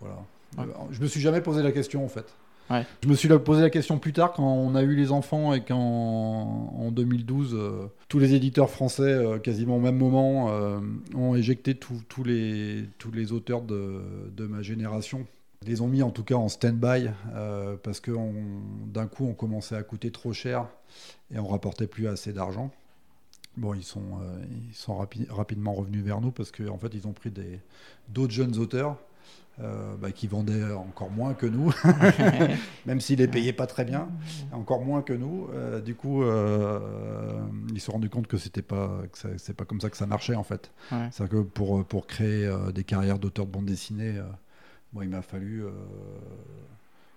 [0.00, 0.16] voilà.
[0.58, 0.64] Ouais.
[0.90, 2.26] Je me suis jamais posé la question en fait.
[2.70, 5.62] Je me suis posé la question plus tard quand on a eu les enfants et
[5.62, 10.80] qu'en en 2012, euh, tous les éditeurs français, euh, quasiment au même moment, euh,
[11.14, 15.26] ont éjecté tous- les, auteurs de, ma génération.
[15.64, 17.08] Les ont mis en tout cas en stand-by
[17.82, 18.12] parce que
[18.86, 20.68] d'un coup on commençait à coûter trop cher
[21.32, 22.70] et on rapportait plus assez d'argent.
[23.56, 24.18] Bon, ils sont,
[25.30, 27.32] rapidement revenus vers nous parce qu'en fait ils ont pris
[28.08, 28.98] d'autres jeunes auteurs
[29.58, 31.72] euh, bah, qui vendaient encore moins que nous,
[32.86, 34.06] même s'ils les payaient pas très bien,
[34.52, 35.48] encore moins que nous.
[35.54, 36.78] Euh, du coup, euh,
[37.72, 39.00] ils se sont rendus compte que c'était pas,
[39.38, 40.70] c'est pas comme ça que ça marchait en fait.
[40.92, 41.08] Ouais.
[41.10, 44.20] C'est-à-dire que pour, pour créer des carrières d'auteur de bande dessinée,
[44.92, 45.64] moi, il m'a fallu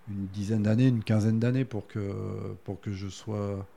[0.10, 3.68] une dizaine d'années, une quinzaine d'années pour que, pour que je sois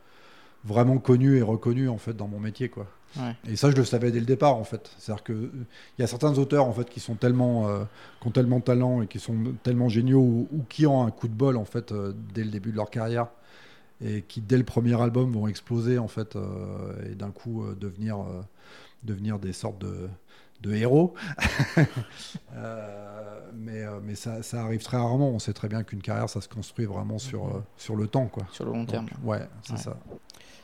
[0.65, 2.87] vraiment connu et reconnu en fait dans mon métier quoi.
[3.17, 3.37] Ouais.
[3.47, 4.91] Et ça je le savais dès le départ en fait.
[4.99, 5.51] C'est-à-dire que euh,
[5.99, 7.85] il y a certains auteurs en fait qui sont tellement euh,
[8.21, 11.11] qui ont tellement de talent et qui sont tellement géniaux ou, ou qui ont un
[11.11, 13.27] coup de bol en fait euh, dès le début de leur carrière
[14.01, 18.19] et qui dès le premier album vont exploser en fait euh, et d'un coup devenir
[19.03, 20.09] devenir des sortes de
[20.63, 21.13] de héros.
[23.55, 25.29] Mais mais ça, ça arrive très rarement.
[25.31, 28.27] On sait très bien qu'une carrière, ça se construit vraiment sur, euh, sur le temps.
[28.27, 28.45] Quoi.
[28.53, 29.07] Sur le long terme.
[29.23, 29.79] Ouais, c'est Ouais.
[29.79, 29.97] ça.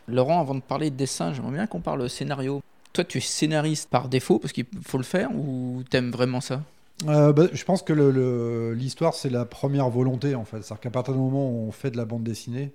[0.08, 2.62] Laurent, avant de parler de dessin, j'aimerais bien qu'on parle scénario.
[2.92, 6.62] Toi, tu es scénariste par défaut parce qu'il faut le faire ou t'aimes vraiment ça?
[7.06, 10.62] Euh, bah, je pense que le- le- l'histoire, c'est la première volonté, en fait.
[10.62, 12.72] C'est-à-dire qu'à partir du moment où on fait de la bande dessinée,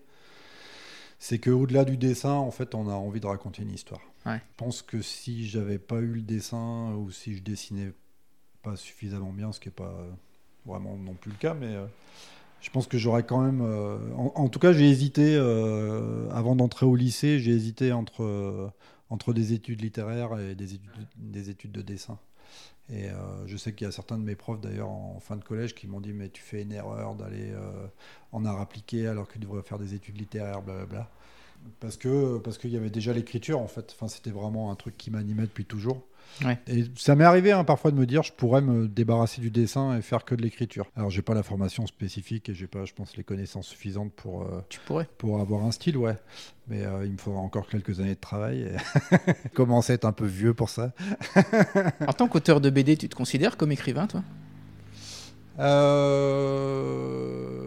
[1.19, 4.02] c'est qu'au-delà du dessin, en fait, on a envie de raconter une histoire.
[4.26, 4.38] Ouais.
[4.38, 7.91] Je pense que si j'avais pas eu le dessin ou si je dessinais
[8.62, 9.93] pas suffisamment bien, ce qui n'est pas
[10.65, 11.86] vraiment non plus le cas, mais euh,
[12.63, 13.62] je pense que j'aurais quand même.
[13.62, 18.69] euh, en, tout cas, j'ai hésité, euh, avant d'entrer au lycée, j'ai hésité entre, euh,
[19.10, 22.17] entre des études littéraires et des études, des études de dessin.
[22.89, 23.08] Et
[23.45, 25.88] je sais qu'il y a certains de mes profs d'ailleurs en fin de collège qui
[25.88, 27.54] m'ont dit mais tu fais une erreur d'aller
[28.34, 31.10] en art appliqué alors que tu devrais faire des études littéraires, blablabla.
[31.80, 33.93] Parce que parce qu'il y avait déjà l'écriture en fait.
[33.95, 36.02] Enfin, c'était vraiment un truc qui m'animait depuis toujours.
[36.43, 36.58] Ouais.
[36.67, 39.97] Et ça m'est arrivé hein, parfois de me dire je pourrais me débarrasser du dessin
[39.97, 40.88] et faire que de l'écriture.
[40.95, 44.43] Alors j'ai pas la formation spécifique et j'ai pas, je pense, les connaissances suffisantes pour
[44.43, 45.08] euh, Tu pourrais.
[45.17, 46.15] pour avoir un style, ouais.
[46.67, 48.62] Mais euh, il me faudra encore quelques années de travail.
[48.62, 50.93] Et commencer à être un peu vieux pour ça.
[52.08, 54.23] En tant qu'auteur de BD, tu te considères comme écrivain, toi?
[55.60, 57.62] Euh,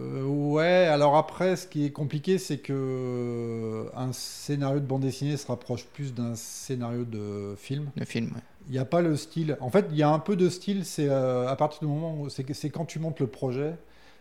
[0.57, 5.47] ouais, alors après, ce qui est compliqué, c'est que un scénario de bande dessinée se
[5.47, 7.89] rapproche plus d'un scénario de film.
[7.95, 8.41] Le film, ouais.
[8.67, 9.57] Il n'y a pas le style.
[9.61, 12.19] En fait, il y a un peu de style, c'est euh, à partir du moment
[12.19, 13.75] où c'est quand tu montes le projet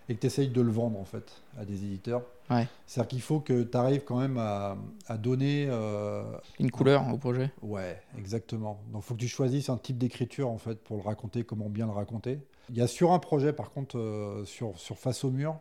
[0.09, 2.22] et que tu essayes de le vendre en fait à des éditeurs.
[2.49, 2.68] Ouais.
[2.87, 4.77] C'est-à-dire qu'il faut que tu arrives quand même à,
[5.09, 5.66] à donner.
[5.68, 6.22] euh,
[6.61, 7.51] Une couleur au projet.
[7.61, 8.79] Ouais, exactement.
[8.92, 11.68] Donc, il faut que tu choisisses un type d'écriture en fait pour le raconter, comment
[11.68, 12.38] bien le raconter.
[12.70, 15.57] Il y a sur un projet, par contre, euh, sur, sur Face au mur,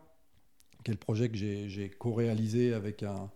[0.86, 3.30] qui est le projet que j'ai co-réalisé avec un,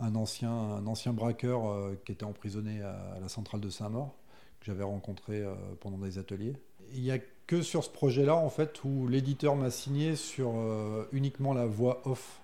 [0.00, 4.14] un ancien, un ancien braqueur euh, qui était emprisonné à, la centrale de Saint-Maur,
[4.60, 6.54] que j'avais rencontré euh, pendant des ateliers.
[6.94, 11.08] Il n'y a que sur ce projet-là, en fait, où l'éditeur m'a signé sur euh,
[11.12, 12.40] uniquement la voix off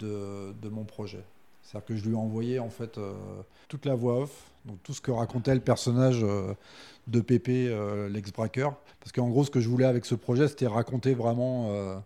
[0.00, 1.22] de, de mon projet.
[1.62, 2.98] C'est-à-dire que je lui ai envoyé en fait
[3.66, 6.24] toute la voix off, donc tout ce que racontait le personnage
[7.08, 7.76] de Pépé,
[8.08, 8.76] l'ex-braqueur.
[9.00, 12.04] Parce qu'en gros, ce que je voulais avec ce projet, c'était raconter vraiment,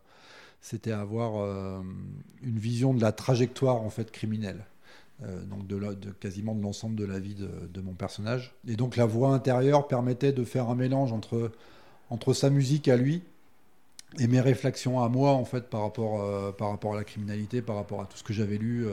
[0.60, 1.80] c'était avoir euh,
[2.42, 4.66] une vision de la trajectoire en fait criminelle.
[5.22, 8.54] Euh, donc de, quasiment de l'ensemble de la vie de, mon personnage.
[8.66, 11.52] Et donc la voix intérieure permettait de faire un mélange entre,
[12.08, 13.22] entre sa musique à lui
[14.18, 17.60] et mes réflexions à moi en fait par rapport, euh, par rapport à la criminalité,
[17.60, 18.86] par rapport à tout ce que j'avais lu,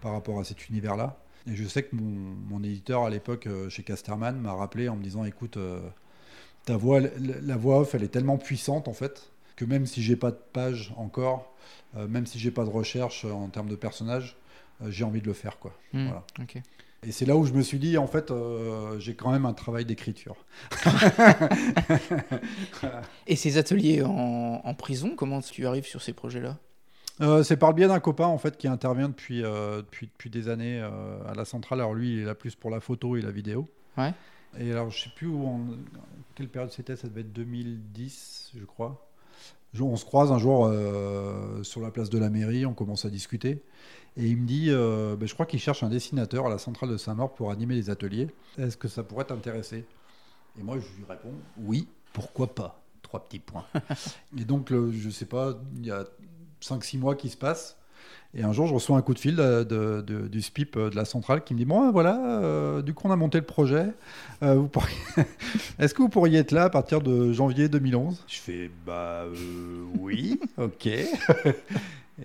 [0.00, 1.16] par rapport à cet univers-là.
[1.48, 5.02] Et je sais que mon, mon éditeur à l'époque chez Casterman m'a rappelé en me
[5.02, 5.58] disant écoute,
[6.64, 7.10] ta voix, la,
[7.42, 10.38] la voix off, elle est tellement puissante en fait que même si j'ai pas de
[10.52, 11.54] page encore,
[11.96, 14.36] euh, même si j'ai pas de recherche euh, en termes de personnage,
[14.82, 15.72] euh, j'ai envie de le faire quoi.
[15.92, 16.24] Hmm, Voilà.
[17.02, 19.52] Et c'est là où je me suis dit en fait euh, j'ai quand même un
[19.52, 20.36] travail d'écriture.
[23.26, 26.58] Et ces ateliers en, en prison, comment tu arrives sur ces projets-là?
[27.22, 30.28] Euh, c'est par le biais d'un copain en fait qui intervient depuis, euh, depuis, depuis
[30.30, 31.80] des années à la centrale.
[31.80, 33.68] Alors lui, il est là plus pour la photo et la vidéo.
[33.96, 34.12] Ouais.
[34.58, 35.60] Et alors je sais plus où en
[36.34, 39.05] quelle période c'était, ça devait être 2010, je crois.
[39.84, 43.10] On se croise un jour euh, sur la place de la mairie, on commence à
[43.10, 43.62] discuter.
[44.16, 46.90] Et il me dit, euh, ben, je crois qu'il cherche un dessinateur à la centrale
[46.90, 48.28] de Saint-Maur pour animer les ateliers.
[48.58, 49.84] Est-ce que ça pourrait t'intéresser?
[50.58, 52.82] Et moi, je lui réponds, oui, pourquoi pas?
[53.02, 53.66] Trois petits points.
[54.38, 56.04] et donc, le- je sais pas, il y a
[56.60, 57.76] 5-6 mois qui se passent.
[58.34, 60.90] Et un jour, je reçois un coup de fil de- de- de- du SPIP euh,
[60.90, 63.44] de la centrale qui me dit Bon, voilà, euh, du coup, on a monté le
[63.44, 63.86] projet.
[64.42, 64.94] Euh, vous pourriez-
[65.78, 69.84] Est-ce que vous pourriez être là à partir de janvier 2011 Je fais Bah euh,
[70.00, 70.86] oui, ok.
[70.86, 71.06] Et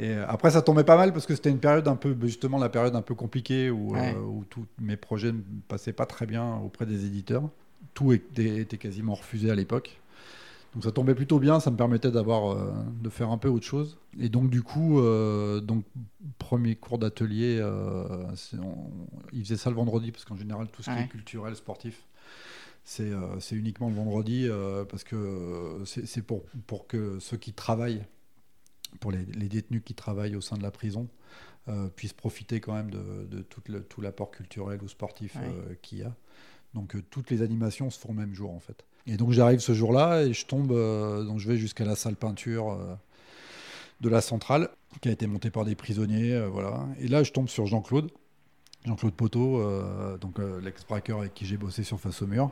[0.01, 2.69] euh, après, ça tombait pas mal parce que c'était une période un peu, justement, la
[2.69, 4.13] période un peu compliquée où, Ouais.
[4.15, 7.43] euh, où tous mes projets ne passaient pas très bien auprès des éditeurs.
[7.93, 9.97] Tout était, était quasiment refusé à l'époque.
[10.74, 13.66] Donc ça tombait plutôt bien, ça me permettait d'avoir, euh, de faire un peu autre
[13.66, 13.98] chose.
[14.20, 15.84] Et donc du coup, euh, donc
[16.38, 18.90] premier cours d'atelier, euh, c'est- on-
[19.34, 21.04] il faisait ça le vendredi parce qu'en général tout ce qui Ouais.
[21.04, 22.06] est culturel, sportif,
[22.86, 23.12] c'est
[23.52, 24.48] uniquement le vendredi
[24.90, 28.06] parce que c'est pour, pour que ceux qui travaillent,
[29.02, 31.08] pour les, les détenus qui travaillent au sein de la prison,
[31.98, 35.78] puissent profiter quand même de, de tout l'apport culturel ou sportif Ouais.
[35.82, 36.16] qu'il y a.
[36.74, 38.86] Donc toutes les animations se font le même jour en fait.
[39.08, 42.16] Et donc j'arrive ce jour-là et je tombe, euh, donc je vais jusqu'à la salle
[42.16, 42.96] peinture euh,
[44.02, 44.70] de la centrale
[45.02, 46.86] qui a été montée par des prisonniers, euh, voilà.
[47.00, 48.12] Et là je tombe sur Jean-Claude,
[48.86, 52.52] Jean-Claude Poteau, euh, donc euh, l'ex-braqueur avec qui j'ai bossé sur Face au mur,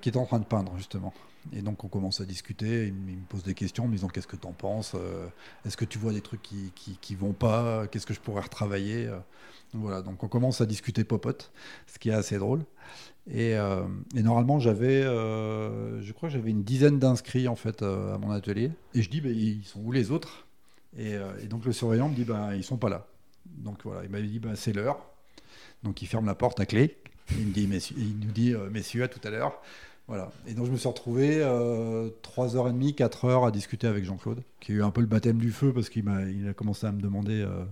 [0.00, 1.14] qui est en train de peindre justement.
[1.54, 4.26] Et donc on commence à discuter, il, me pose des questions en me disant qu'est-ce
[4.26, 5.26] que t'en penses, euh,
[5.64, 9.10] est-ce que tu vois des trucs qui, qui, vont pas, qu'est-ce que je pourrais retravailler.
[9.72, 11.50] voilà, donc on commence à discuter popote,
[11.86, 12.62] ce qui est assez drôle.
[13.30, 13.56] Et,
[14.14, 18.70] normalement, j'avais, je crois j'avais une dizaine d'inscrits en fait à mon atelier.
[18.92, 20.46] Et je dis, bah, ils sont où les autres?
[20.98, 23.06] Et, et donc le surveillant me dit, bah, ils sont pas là.
[23.46, 25.10] Donc voilà, il m'a dit, bah, c'est l'heure.
[25.82, 26.96] Donc il ferme la porte à clé.
[27.38, 29.60] Il me dit, messieurs, il nous dit, euh, messieurs, à tout à l'heure.
[30.08, 30.32] Voilà.
[30.48, 34.74] Et donc je me suis retrouvé euh, 3h30, 4h à discuter avec Jean-Claude, qui a
[34.74, 36.04] eu un peu le baptême du feu parce qu'il
[36.48, 37.64] a commencé à me demander euh,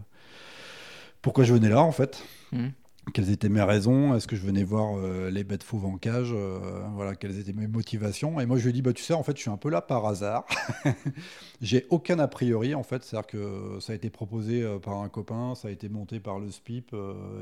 [1.20, 2.22] pourquoi je venais là en fait.
[2.52, 2.70] Mhm.
[3.14, 6.30] Quelles étaient mes raisons Est-ce que je venais voir euh, les bêtes fauves en cage
[6.32, 6.58] euh,
[6.94, 9.22] Voilà, quelles étaient mes motivations Et moi, je lui ai dit, bah, tu sais, en
[9.22, 10.46] fait, je suis un peu là par hasard.
[11.60, 13.04] J'ai aucun a priori, en fait.
[13.04, 16.38] C'est-à-dire que ça a été proposé euh, par un copain, ça a été monté par
[16.38, 16.94] le SPIP,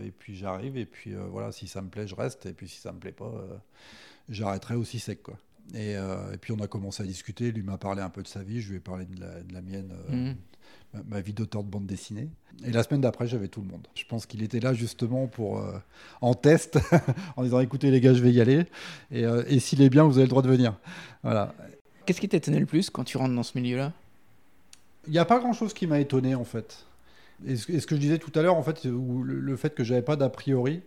[0.05, 2.81] et puis j'arrive, et puis voilà, si ça me plaît, je reste, et puis si
[2.81, 3.33] ça me plaît pas,
[4.29, 5.21] j'arrêterai aussi sec.
[5.75, 5.97] Et,
[6.41, 7.51] puis on a commencé à discuter.
[7.53, 9.21] Lui m'a parlé un peu de sa vie, je lui ai parlé de
[9.53, 10.37] la, mienne, Mhm.
[11.09, 12.29] Ma, vie d'auteur de bande dessinée.
[12.65, 13.87] Et la semaine d'après, j'avais tout le monde.
[13.95, 15.79] Je pense qu'il était là justement pour euh,
[16.21, 16.79] en test,
[17.37, 18.65] en disant écoutez les gars, je vais y aller.
[19.11, 20.79] Et, euh, et s'il est bien, vous avez le droit de venir.
[21.23, 21.55] Voilà.
[22.07, 23.93] Qu'est-ce qui t'étonnait le plus quand tu rentres dans ce milieu-là?
[25.07, 26.87] Il n'y a pas grand-chose qui m'a étonné en fait.
[27.47, 29.57] Et ce, et ce que je disais tout à l'heure, en fait, où le, le
[29.57, 30.81] fait que j'avais pas d'a priori,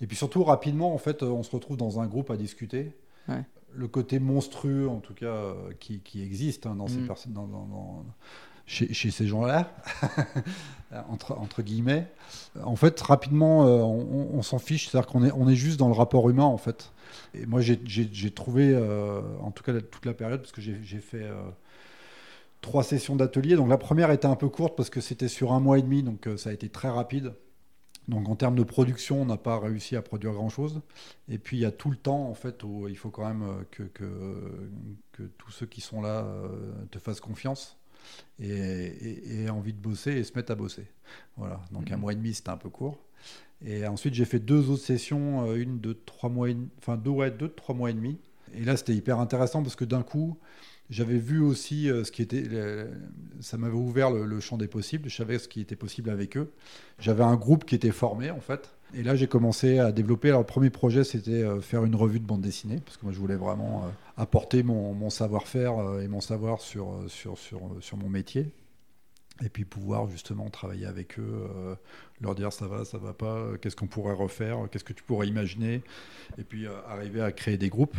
[0.00, 2.92] et puis surtout rapidement, en fait, on se retrouve dans un groupe à discuter.
[3.28, 3.42] Ouais.
[3.76, 7.46] Le côté monstrueux, en tout cas, euh, qui, qui existe hein, dans ces personnes, dans,
[7.46, 8.04] dans- dans-
[8.66, 9.70] chez, ces gens-là,
[11.08, 12.06] entre, guillemets.
[12.62, 16.44] En fait, rapidement, euh, on, s'en fiche, c'est-à-dire qu'on est, juste dans le rapport humain,
[16.44, 16.92] en fait.
[17.34, 21.22] Et moi, j'ai- trouvé, euh, en tout cas, toute la période, parce que j'ai fait
[21.24, 21.34] euh,
[22.60, 23.56] trois sessions d'atelier.
[23.56, 26.02] Donc la première était un peu courte parce que c'était sur un mois et demi,
[26.02, 27.34] donc ça a été très rapide.
[28.08, 30.80] Donc en termes de production, on n'a pas réussi à produire grand-chose.
[31.28, 33.44] Et puis il y a tout le temps, en fait, où il faut quand même
[33.70, 36.26] que, tous ceux qui sont là
[36.90, 37.76] te fassent confiance
[38.40, 40.86] et, et, et envie de bosser et se mettre à bosser.
[41.36, 42.00] Voilà, donc un Mhm.
[42.00, 42.98] mois et demi, c'était un peu court.
[43.64, 46.96] Et ensuite, j'ai fait deux autres sessions, euh, une de trois mois, et demi- enfin
[46.96, 48.18] deux, ouais, deux de trois mois et demi.
[48.54, 50.38] Et là, c'était hyper intéressant parce que d'un coup,
[50.90, 52.44] j'avais vu aussi euh, ce qui était.
[53.40, 55.08] ça m'avait ouvert le, le champ des possibles.
[55.08, 56.52] Je savais ce qui était possible avec eux.
[56.98, 58.73] J'avais un groupe qui était formé, en fait.
[58.96, 60.28] Et là, j'ai commencé à développer.
[60.28, 63.12] Alors, le premier projet, c'était euh, faire une revue de bande dessinée, parce que moi,
[63.12, 67.96] je voulais vraiment euh, apporter mon, savoir-faire euh, et mon savoir sur, sur, sur, sur
[67.96, 68.50] mon métier.
[69.44, 71.50] Et puis pouvoir justement travailler avec eux,
[72.20, 75.26] leur dire ça va, ça va pas, qu'est-ce qu'on pourrait refaire, qu'est-ce que tu pourrais
[75.26, 75.82] imaginer,
[76.38, 77.96] et puis arriver à créer des groupes.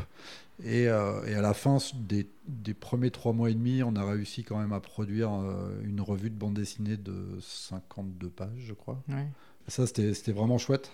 [0.63, 4.57] Et, à la fin des, des premiers trois mois et demi, on a réussi quand
[4.57, 5.29] même à produire
[5.83, 9.03] une revue de bande dessinée de 52 pages, je crois.
[9.09, 9.27] Ouais.
[9.67, 10.91] Ça, c'était vraiment chouette.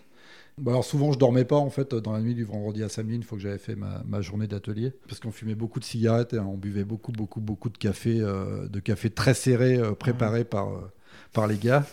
[0.57, 3.15] Bon, alors souvent, je dormais pas en fait dans la nuit du vendredi à samedi,
[3.15, 6.33] une fois que j'avais fait ma, ma journée d'atelier, parce qu'on fumait beaucoup de cigarettes
[6.33, 10.43] et on buvait beaucoup, beaucoup, beaucoup de café, euh, de café très serré, euh, préparé
[10.43, 10.91] par, euh,
[11.33, 11.85] par les gars.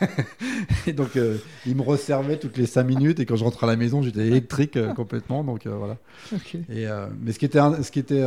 [0.86, 1.18] et donc,
[1.66, 4.26] ils me resservaient toutes les cinq minutes, et quand je rentrais à la maison, j'étais
[4.26, 5.96] électrique complètement, donc voilà.
[6.68, 6.86] Et,
[7.20, 8.24] mais ce qui était, ce qui était,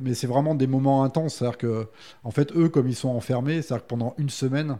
[0.00, 1.86] mais c'est vraiment des moments intenses, c'est-à-dire que,
[2.24, 4.78] en fait, eux, comme ils sont enfermés, c'est-à-dire que pendant une semaine,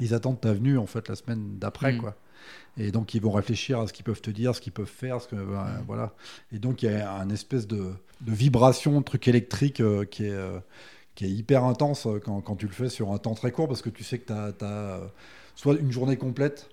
[0.00, 1.98] ils attendent ta venue en fait la semaine d'après, Mm.
[2.00, 2.14] quoi.
[2.76, 5.20] Et donc ils vont réfléchir à ce qu'ils peuvent te dire, ce qu'ils peuvent faire,
[5.20, 6.14] ce que ben, voilà.
[6.52, 10.24] Et donc il y a un espèce de, de vibration, de truc électrique euh, qui
[10.26, 10.58] est euh,
[11.16, 13.66] qui est hyper intense euh, quand, quand tu le fais sur un temps très court
[13.66, 15.00] parce que tu sais que tu as,
[15.56, 16.70] soit une journée complète,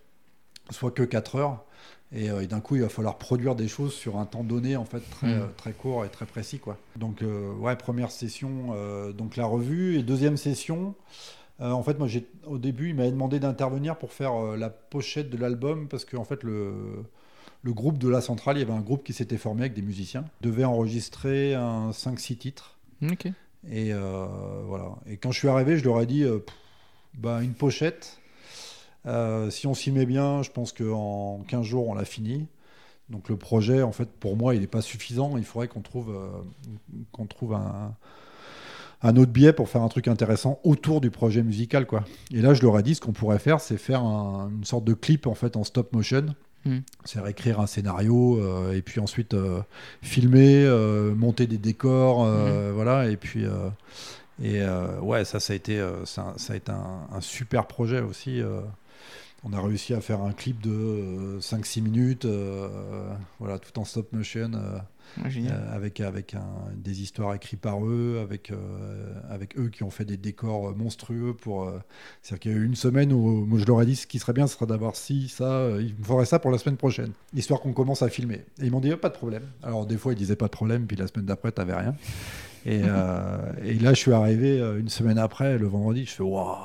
[0.69, 1.63] soit que 4 heures.
[2.11, 4.77] Et, euh, et d'un coup, il va falloir produire des choses sur un temps donné,
[4.77, 5.49] en fait, très, Mm.
[5.57, 6.77] très court et très précis, quoi.
[6.95, 9.97] Donc, euh, ouais, première session, euh, donc la revue.
[9.97, 10.93] Et deuxième session,
[11.61, 14.69] euh, en fait, moi, j'ai, au début, il m'avait demandé d'intervenir pour faire euh, la
[14.69, 17.05] pochette de l'album parce qu'en fait, le,
[17.61, 19.81] le groupe de la centrale, il y avait un groupe qui s'était formé avec des
[19.81, 22.77] musiciens, devait enregistrer un 5-6 titres.
[23.09, 23.27] Ok.
[23.69, 24.25] Et euh,
[24.65, 24.95] voilà.
[25.07, 26.55] Et quand je suis arrivé, je leur ai dit, pff,
[27.15, 28.19] bah, une pochette.
[29.49, 32.47] si on s'y met bien, je pense qu'en 15 jours, on l'a fini.
[33.09, 35.37] Donc le projet, en fait, pour moi, il n'est pas suffisant.
[35.37, 36.13] Il faudrait qu'on trouve,
[37.11, 37.95] qu'on trouve un, un
[39.17, 42.03] autre biais pour faire un truc intéressant autour du projet musical, quoi.
[42.31, 44.83] Et là, je leur ai dit, ce qu'on pourrait faire, c'est faire un- une sorte
[44.85, 46.25] de clip, en fait, en stop motion.
[46.65, 46.79] Hmm.
[47.03, 49.59] C'est écrire un scénario euh, et puis ensuite euh,
[50.01, 53.07] filmer, euh, monter des décors, euh, voilà.
[53.09, 53.45] Et puis
[54.43, 54.61] et
[55.01, 58.41] ouais, ça, ça a été, ça, ça a été un, un super projet aussi.
[59.43, 62.25] on a réussi à faire un clip de euh, 5-6 minutes,
[63.39, 64.49] voilà, tout en stop motion.
[65.23, 66.43] Euh, euh, avec, avec un-
[66.75, 70.73] des histoires écrites par eux, avec, euh, avec eux qui ont fait des décors euh,
[70.73, 71.33] monstrueux.
[71.33, 71.63] pour.
[71.63, 71.79] euh,
[72.21, 74.19] C'est-à-dire qu'il y a eu une semaine où moi, je leur ai dit ce qui
[74.19, 77.11] serait bien, ce serait d'avoir ci, ça, il me faudrait ça pour la semaine prochaine,
[77.33, 78.41] histoire qu'on commence à filmer.
[78.61, 79.43] Et ils m'ont dit oh, pas de problème.
[79.63, 81.95] Alors des fois ils disaient pas de problème, puis la semaine d'après t'avais rien.
[82.65, 82.79] Et,
[83.63, 86.55] et là je suis arrivé une semaine après, le vendredi, je fais waouh.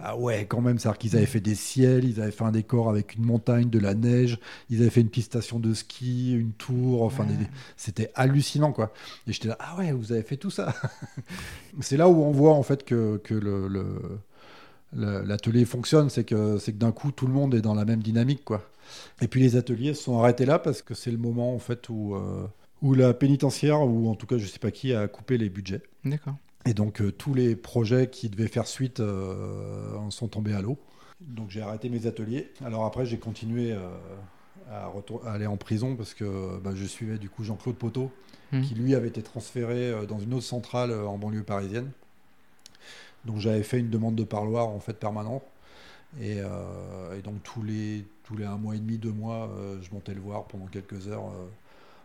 [0.00, 2.88] Ah ouais, quand même, c'est-à-dire qu'ils avaient fait des ciels, ils avaient fait un décor
[2.88, 4.38] avec une montagne, de la neige,
[4.70, 7.34] ils avaient fait une station de ski, une tour, enfin, Ouais.
[7.34, 8.92] des- c'était hallucinant, quoi.
[9.26, 10.72] Et j'étais là, ah ouais, vous avez fait tout ça.
[11.80, 14.20] c'est là où on voit, en fait, que, que le, le-
[14.94, 17.84] le- l'atelier fonctionne, c'est que, c'est que d'un coup, tout le monde est dans la
[17.84, 18.62] même dynamique, quoi.
[19.20, 21.88] Et puis les ateliers se sont arrêtés là parce que c'est le moment, en fait,
[21.88, 22.46] où, euh,
[22.82, 25.82] où la pénitentiaire, ou en tout cas, je sais pas qui, a coupé les budgets.
[26.04, 26.36] D'accord.
[26.66, 30.60] Et donc euh, tous les projets qui devaient faire suite euh, en sont tombés à
[30.60, 30.78] l'eau.
[31.20, 32.52] Donc j'ai arrêté mes ateliers.
[32.64, 33.88] Alors après j'ai continué euh,
[34.70, 34.92] à,
[35.26, 38.10] aller en prison parce que bah, je suivais du coup Jean-Claude Poteau
[38.50, 38.62] Mhm.
[38.62, 41.90] qui lui avait été transféré dans une autre centrale en banlieue parisienne.
[43.26, 45.42] Donc j'avais fait une demande de parloir en fait permanent.
[46.20, 49.78] Et, euh, et donc tous les, tous les un mois et demi, deux mois, euh,
[49.82, 51.46] je montais le voir pendant quelques heures euh,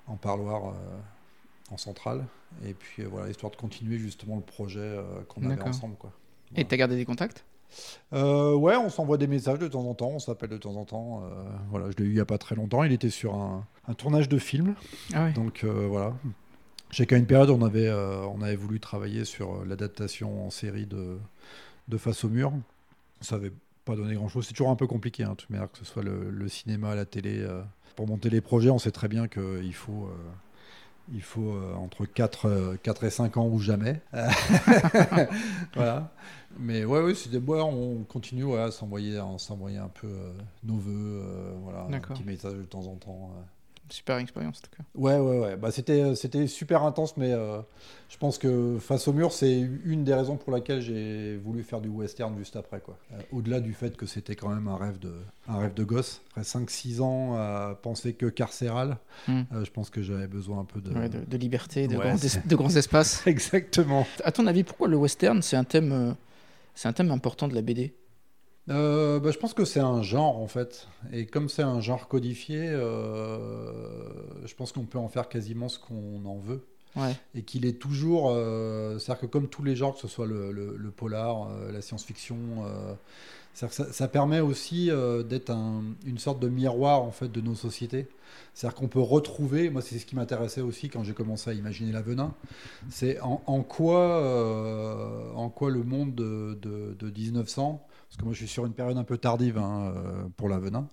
[0.07, 0.73] en parloir.
[1.71, 2.25] en centrale.
[2.65, 5.95] Et puis voilà, histoire de continuer justement le projet qu'on avait ensemble.
[5.95, 6.11] Quoi.
[6.55, 7.45] Et tu as gardé des contacts?
[8.11, 11.23] Ouais, on s'envoie des messages de temps en temps, on s'appelle de temps en temps.
[11.69, 12.83] voilà, je l'ai eu il n'y a pas très longtemps.
[12.83, 13.65] Il était sur un,
[13.97, 14.75] tournage de film.
[15.13, 16.13] Ah Donc voilà,
[16.91, 21.17] j'ai qu'à une période, on avait, on avait voulu travailler sur l'adaptation en série de,
[21.87, 22.54] de Face au mur.
[23.21, 23.54] Ça n'avait
[23.85, 24.45] pas donné grand-chose.
[24.45, 27.45] C'est toujours un peu compliqué, hein, que ce soit le, cinéma, la télé.
[27.95, 30.10] pour monter les projets, on sait très bien qu'il faut
[31.12, 34.01] il faut euh, entre 4, 4, euh, et 5 ans ou jamais.
[35.75, 36.12] voilà.
[36.60, 39.17] Mais ouais, ouais, des bois, on continue à s'envoyer
[39.79, 40.31] un peu euh,
[40.63, 41.23] nos voeux,
[41.63, 43.31] voilà, un petit message de temps en temps
[43.94, 44.83] super expérience en tout cas.
[44.96, 45.56] Ouais, ouais, ouais.
[45.56, 47.60] Bah, c'était, euh, c'était super intense, mais euh,
[48.10, 51.79] je pense que Face au mur, c'est une des raisons pour laquelle j'ai voulu faire
[51.79, 52.79] du western juste après.
[52.79, 52.98] Quoi.
[53.12, 55.13] Euh, au-delà du fait que c'était quand même un rêve de,
[55.48, 56.21] un rêve de gosse.
[56.31, 59.44] Après 5-6 ans à penser que carcéral, hmm.
[59.63, 63.21] je pense que j'avais besoin un peu de, de, liberté, de, grands, de grands espaces.
[63.27, 64.08] Exactement.
[64.23, 66.15] À ton avis, pourquoi le western, c'est un thème,
[66.73, 67.94] c'est un thème important de la BD
[68.69, 70.87] euh, bah, je pense que c'est un genre en fait.
[71.11, 74.07] Et comme c'est un genre codifié, euh,
[74.45, 76.65] je pense qu'on peut en faire quasiment ce qu'on en veut.
[77.33, 78.29] Et qu'il est toujours.
[78.29, 82.37] Euh, c'est-à-dire que comme tous les genres, que ce soit le, le, polar, la science-fiction,
[83.55, 84.91] ça, ça, permet aussi
[85.27, 85.51] d'être
[86.05, 88.07] une sorte de miroir en fait de nos sociétés.
[88.53, 91.91] C'est-à-dire qu'on peut retrouver, moi c'est ce qui m'intéressait aussi quand j'ai commencé à imaginer
[91.91, 92.35] l'avenin,
[92.91, 97.83] c'est en, en, quoi, en quoi le monde de, de, de 1900
[98.13, 100.87] parce que moi je suis sur une période un peu tardive hein, euh, pour l'avenin,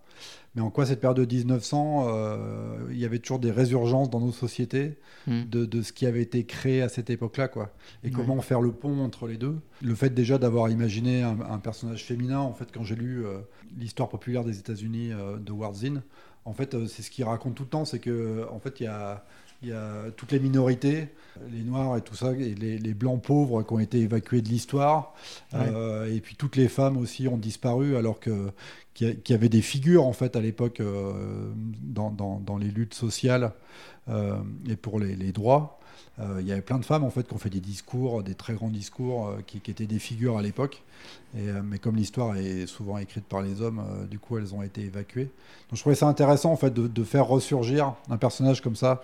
[0.55, 4.21] mais en quoi cette période de 1900, euh, il y avait toujours des résurgences dans
[4.21, 4.97] nos sociétés
[5.27, 5.43] hmm.
[5.45, 7.75] de, ce qui avait été créé à cette époque-là, quoi.
[8.05, 9.59] Et comment faire le pont entre les deux?
[9.83, 13.41] Le fait déjà d'avoir imaginé un, personnage féminin, en fait, quand j'ai lu euh,
[13.77, 15.11] l'histoire populaire des États-Unis
[15.41, 16.03] de Warzin,
[16.47, 18.87] en fait, c'est ce qu'il raconte tout le temps, c'est que en fait, il y
[18.87, 19.27] a
[19.63, 21.09] il y a toutes les minorités,
[21.51, 25.15] les noirs et tout ça, et les, blancs pauvres qui ont été évacués de l'histoire.
[25.55, 28.51] Euh, et puis toutes les femmes aussi ont disparu, alors que
[28.95, 33.53] qu'il y, avait des figures en fait à l'époque euh, dans, dans, les luttes sociales
[34.09, 34.37] euh,
[34.69, 35.80] et pour les, les droits.
[36.39, 38.55] Il y avait plein de femmes en fait qui ont fait des discours, des très
[38.55, 40.83] grands discours qui, qui, étaient des figures à l'époque.
[41.35, 45.31] mais comme l'histoire est souvent écrite par les hommes, du coup elles ont été évacuées.
[45.69, 49.03] Donc je trouvais ça intéressant en fait de, de faire ressurgir un personnage comme ça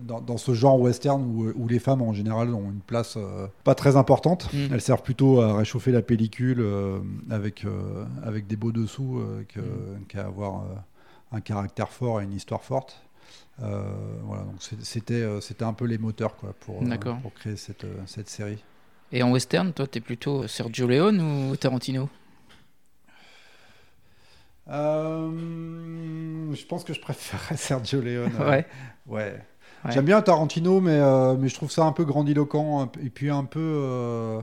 [0.00, 3.96] dans, ce genre western où, les femmes en général ont une place euh, pas très
[3.96, 4.52] importante.
[4.52, 4.72] Mm.
[4.72, 7.00] Elles servent plutôt à réchauffer la pellicule euh,
[7.30, 10.04] avec, euh, avec des beaux dessous mm.
[10.08, 10.64] qu'à avoir
[11.32, 13.02] un caractère fort et une histoire forte.
[13.58, 16.82] Voilà, donc c'était c'était un peu les moteurs quoi pour,
[17.22, 18.62] pour créer cette, cette série.
[19.10, 22.08] Et en western, toi, t'es plutôt Sergio Leone ou Tarantino?
[26.54, 28.32] Je pense que je préférerais Sergio Leone.
[28.40, 28.66] ouais.
[29.06, 29.40] Ouais.
[29.90, 33.44] J'aime bien Tarantino, mais, euh, mais je trouve ça un peu grandiloquent et puis un
[33.44, 34.40] peu, euh,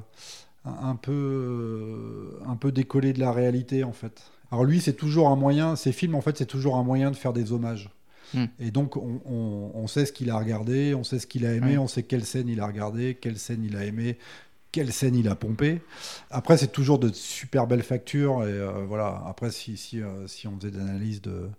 [0.63, 4.31] un, peu, euh, un peu décollé de la réalité en fait.
[4.51, 7.15] Alors lui, c'est toujours un moyen, ces films en fait, c'est toujours un moyen de
[7.15, 7.89] faire des hommages.
[8.33, 8.45] Hmm.
[8.59, 11.77] Et donc on, on, sait ce qu'il a regardé, on sait ce qu'il a aimé,
[11.77, 14.17] on sait quelle scène il a regardé, quelle scène il a aimé,
[14.71, 15.81] quelle scène il a pompé.
[16.31, 18.43] Après, c'est toujours de super belles factures.
[18.45, 19.23] Et voilà.
[19.27, 21.49] Après, si, si, si on faisait des analyses de,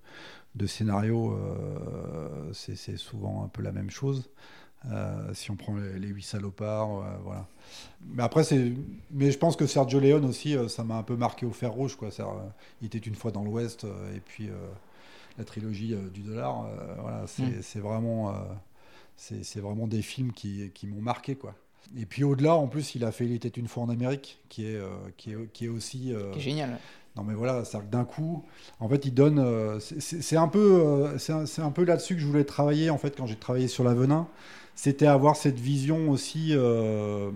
[0.56, 4.28] de scénario, euh, c'est souvent un peu la même chose.
[4.90, 7.46] Euh, si on prend les, huit salopards, euh, voilà.
[8.06, 8.72] Mais après, c'est,
[9.10, 11.96] mais je pense que Sergio Leone aussi, ça m'a un peu marqué au fer rouge,
[11.96, 12.08] quoi.
[12.80, 14.48] il était une fois dans l'Ouest, et puis
[15.38, 16.68] la trilogie du dollar,
[17.00, 17.82] voilà, c'est mm.
[17.82, 18.34] vraiment,
[19.16, 21.54] c'est vraiment des films qui, qui m'ont marqué, quoi.
[21.96, 24.66] Et puis au-delà, en plus, il a fait Il était une fois en Amérique, qui
[24.66, 24.80] est,
[25.16, 26.12] qui est, qui est aussi.
[26.32, 26.78] Qui est génial.
[27.16, 28.44] Non mais voilà, c'est d'un coup,
[28.78, 29.38] en fait, il donne.
[29.38, 33.16] Euh, c'est un peu, euh, c'est un, peu là-dessus que je voulais travailler en fait
[33.16, 34.28] quand j'ai travaillé sur l'avenin.
[34.74, 37.30] C'était avoir cette vision aussi euh,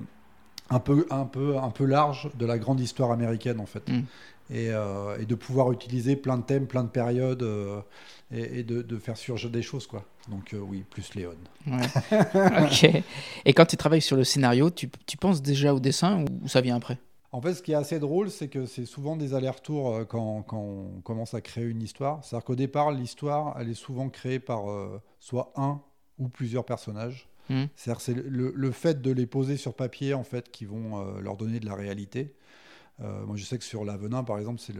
[0.68, 4.02] un peu, un peu, un peu large de la grande histoire américaine en fait, mm.
[4.50, 7.46] Et, et, de pouvoir utiliser plein de thèmes, plein de périodes
[8.32, 10.04] et, de, de, faire surgir des choses quoi.
[10.28, 11.34] Donc oui, plus Léon.
[11.66, 11.86] Ouais.
[12.62, 13.02] ok.
[13.44, 16.60] Et quand tu travailles sur le scénario, tu, tu penses déjà au dessin ou ça
[16.60, 16.98] vient après?
[17.32, 20.44] En fait, ce qui est assez drôle, c'est que c'est souvent des allers-retours euh, quand,
[20.52, 22.24] on commence à créer une histoire.
[22.24, 25.80] C'est-à-dire qu'au départ, l'histoire, elle est souvent créée par euh, soit un
[26.18, 27.28] ou plusieurs personnages.
[27.48, 27.64] Hmm.
[27.76, 31.36] C'est-à-dire c'est le, fait de les poser sur papier, en fait, qui vont euh, leur
[31.36, 32.34] donner de la réalité.
[33.00, 34.74] Moi, je sais que sur L'Avenin, par exemple, c'est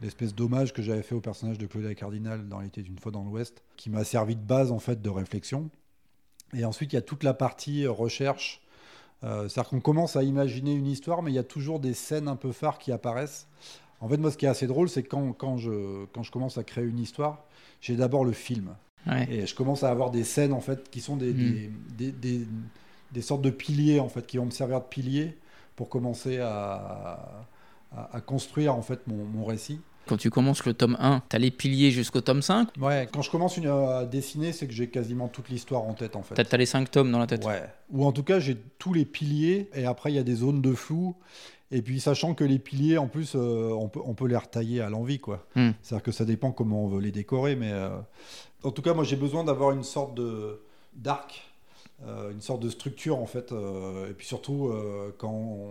[0.00, 3.24] l'espèce d'hommage que j'avais fait au personnage de Claudia Cardinal dans L'été d'une fois dans
[3.24, 5.70] l'Ouest, qui m'a servi de base, en fait, de réflexion.
[6.54, 8.60] Et ensuite, il y a toute la partie recherche
[9.24, 12.26] euh, c'est-à-dire qu'on commence à imaginer une histoire, mais il y a toujours des scènes
[12.26, 13.46] un peu phares qui apparaissent.
[14.00, 16.58] En fait, moi, ce qui est assez drôle, c'est quand, quand, je, quand je commence
[16.58, 17.44] à créer une histoire,
[17.80, 18.74] j'ai d'abord le film.
[19.06, 19.28] Ouais.
[19.32, 21.70] Et je commence à avoir des scènes en fait qui sont des, Mm.
[21.96, 22.46] des, des-
[23.12, 25.36] des sortes de piliers en fait qui vont me servir de piliers
[25.76, 27.46] pour commencer à,
[27.96, 29.80] à, à construire en fait mon, mon récit.
[30.06, 33.30] Quand tu commences le tome 1, t'as les piliers jusqu'au tome 5, Ouais, quand je
[33.30, 36.34] commence une, à dessiner, c'est que j'ai quasiment toute l'histoire en tête en fait.
[36.34, 37.44] t'as t'as les 5 tomes dans la tête?
[37.44, 37.62] Ouais.
[37.92, 40.60] Ou en tout cas, j'ai tous les piliers et après il y a des zones
[40.60, 41.14] de flou.
[41.70, 44.82] Et puis sachant que les piliers, en plus, euh, on, peut, on peut les retailler
[44.82, 45.46] à l'envie, quoi.
[45.54, 45.70] Hmm.
[45.82, 47.88] C'est-à-dire que ça dépend comment on veut les décorer, mais euh,
[48.64, 50.60] en tout cas, moi j'ai besoin d'avoir une sorte de
[50.94, 51.51] d'arc,
[52.32, 53.52] une sorte de structure en fait.
[53.52, 55.68] euh, et puis surtout, euh, quand on,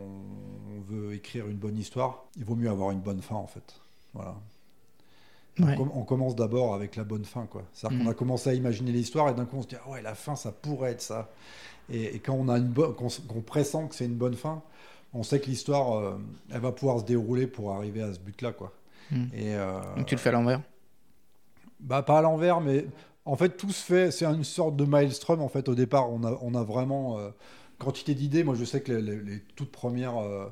[0.90, 3.80] veut écrire une bonne histoire, il vaut mieux avoir une bonne fin en fait.
[4.14, 4.36] Voilà.
[5.60, 5.74] Ouais.
[5.74, 7.64] On, com- on commence d'abord avec la bonne fin, quoi.
[7.74, 8.04] C'est-à-dire Mm.
[8.06, 10.16] qu'on a commencé à imaginer l'histoire et d'un coup on se dit ah ouais la
[10.16, 11.30] fin ça pourrait être ça.
[11.90, 13.10] Et, et quand on a une bonne, qu'on,
[13.42, 14.62] pressent que c'est une bonne fin,
[15.14, 16.18] on sait que l'histoire euh,
[16.52, 18.72] elle va pouvoir se dérouler pour arriver à ce but-là, quoi.
[19.12, 19.26] Mm.
[19.34, 20.62] Et euh, Donc tu le fais à l'envers?
[21.80, 22.86] bah pas à l'envers, mais
[23.26, 24.12] en fait tout se fait.
[24.12, 25.70] C'est une sorte de maelstrom en fait.
[25.70, 27.30] Au départ, on a, on a vraiment euh,
[27.80, 28.44] quantité d'idées.
[28.44, 30.48] Moi, je sais que les, les- les toutes premières euh,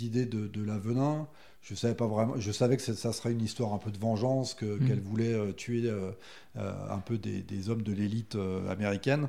[0.00, 1.26] idées de, de la Venin,
[1.62, 2.34] je savais pas vraiment.
[2.38, 4.88] Je savais que ça, ça serait une histoire un peu de vengeance, que Mhm.
[4.88, 5.90] qu'elle voulait euh, tuer
[6.56, 8.36] un peu des, des hommes de l'élite
[8.68, 9.28] américaine.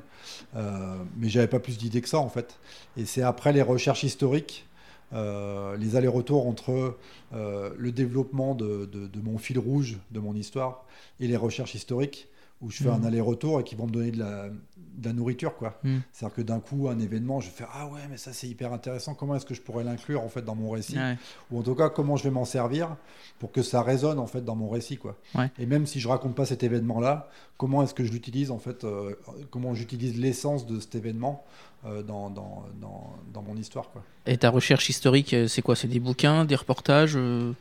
[0.54, 2.58] Mais j'avais pas plus d'idées que ça en fait.
[2.96, 4.66] Et c'est après les recherches historiques.
[5.14, 6.96] euh, les allers-retours entre
[7.34, 10.86] euh, le développement de, de- de mon fil rouge de mon histoire
[11.20, 12.28] et les recherches historiques
[12.62, 15.56] où je fais un aller-retour et qui vont me donner de la, de la nourriture
[15.56, 15.78] quoi.
[15.82, 16.02] Mhm.
[16.12, 19.14] C'est-à-dire que d'un coup un événement, je faire ah ouais mais ça c'est hyper intéressant.
[19.14, 21.16] Comment est-ce que je pourrais l'inclure en fait dans mon récit Ouais.
[21.50, 22.96] ou en tout cas comment je vais m'en servir
[23.38, 25.16] pour que ça résonne en fait dans mon récit quoi.
[25.34, 25.50] Ouais.
[25.58, 28.58] Et même si je raconte pas cet événement là, comment est-ce que je l'utilise en
[28.58, 29.14] fait euh,
[29.50, 31.44] Comment j'utilise l'essence de cet événement
[31.84, 34.02] dans, dans, dans, dans mon histoire quoi.
[34.26, 35.74] Et ta recherche historique, euh, c'est quoi?
[35.76, 37.52] C'est des bouquins, des reportages euh,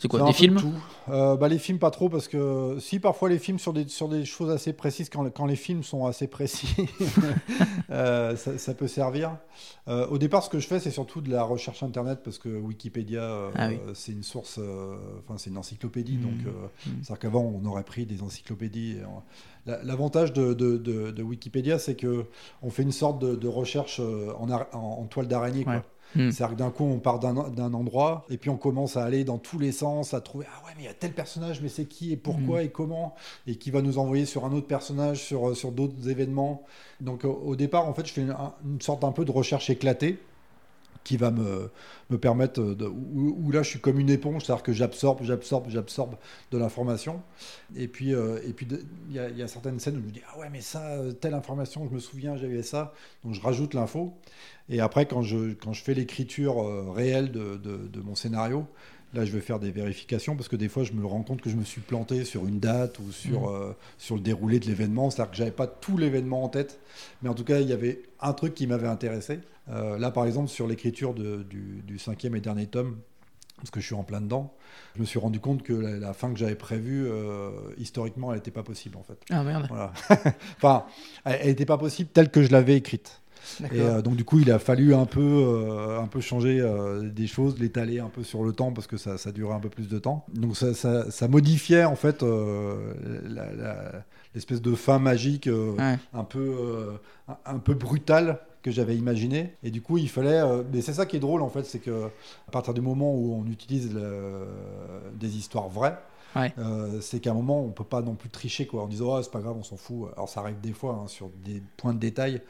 [0.00, 0.24] C'est quoi?
[0.26, 0.56] Des films?
[0.56, 0.74] de tout.
[1.10, 4.08] Euh, bah, Les films, pas trop, parce que si parfois les films sur des, sur
[4.08, 6.74] des choses assez précises, quand, quand les films sont assez précis,
[7.90, 9.36] euh, ça, ça peut servir.
[9.88, 12.48] Euh, au départ, ce que je fais, c'est surtout de la recherche internet, parce que
[12.48, 13.78] Wikipédia, euh, Ah oui.
[13.94, 16.22] c'est une source, euh, enfin, c'est une encyclopédie, Mhm.
[16.22, 16.50] donc euh,
[16.86, 16.92] Mhm.
[17.02, 18.96] c'est-à-dire qu'avant, on aurait pris des encyclopédies.
[18.98, 19.22] et on-
[19.57, 22.24] La- L'avantage de, de- de- de Wikipédia, c'est que
[22.62, 25.64] on fait une sorte de, recherche euh, en, ar- en- en toile d'araignée.
[25.66, 25.80] Ouais.
[26.16, 26.30] Hmm.
[26.30, 29.36] C'est-à-dire que d'un coup, on part d'un endroit et puis on commence à aller dans
[29.36, 31.84] tous les sens, à trouver Ah ouais, mais il y a tel personnage, mais c'est
[31.84, 33.14] qui et pourquoi et comment
[33.46, 36.62] Et qui va nous envoyer sur un autre personnage, sur, sur d'autres événements.
[37.02, 39.30] Donc au, au départ, en fait, je fais une, un- une sorte un peu de
[39.30, 40.18] recherche éclatée
[41.08, 41.70] qui va me,
[42.10, 45.66] me permettre de, où, où là je suis comme une éponge, c'est-à-dire que j'absorbe, j'absorbe,
[45.70, 46.14] j'absorbe
[46.52, 47.22] de l'information.
[47.76, 50.00] Et puis euh, et puis de- il y, a- il y a certaines scènes où
[50.00, 52.92] je me dis ah ouais mais ça telle information, je me souviens j'avais ça,
[53.24, 54.14] donc je rajoute l'info.
[54.68, 58.66] Et après quand je quand je fais l'écriture euh, réelle de, de, de mon scénario,
[59.14, 61.50] là je vais faire des vérifications parce que des fois je me rends compte que
[61.50, 63.54] je me suis planté sur une date ou sur Mhm.
[63.54, 66.78] euh, sur le déroulé de l'événement, c'est-à-dire que j'avais pas tout l'événement en tête,
[67.22, 69.40] mais en tout cas il y avait un truc qui m'avait intéressé.
[69.70, 72.96] Euh, là, par exemple, sur l'écriture du, du cinquième et dernier tome,
[73.58, 74.54] parce que je suis en plein dedans,
[74.94, 78.38] je me suis rendu compte que la, la fin que j'avais prévue, euh, historiquement, elle
[78.38, 79.18] n'était pas possible, en fait.
[79.30, 79.66] Ah merde.
[79.68, 79.92] Voilà.
[80.56, 80.84] enfin,
[81.24, 83.20] elle n'était pas possible telle que je l'avais écrite.
[83.72, 87.08] Et euh, donc, du coup, il a fallu un peu, euh, un peu changer euh,
[87.08, 89.70] des choses, l'étaler un peu sur le temps, parce que ça, ça durait un peu
[89.70, 90.24] plus de temps.
[90.34, 92.22] Donc, ça, ça- ça modifiait, en fait,
[94.34, 95.98] l'espèce de fin magique Ouais.
[96.12, 96.98] un peu,
[97.28, 99.54] un, un peu brutal que j'avais imaginé.
[99.62, 100.40] Et du coup, il fallait.
[100.40, 102.06] euh, mais c'est ça qui est drôle en fait, c'est que
[102.46, 104.46] à partir du moment où on utilise le-
[105.18, 105.98] des histoires vraies.
[106.36, 106.52] Ouais.
[106.58, 109.22] euh, c'est qu'à un moment on peut pas non plus tricher quoi en disant oh,
[109.22, 111.94] c'est pas grave on s'en fout alors ça arrive des fois hein, sur des points
[111.94, 112.42] de détail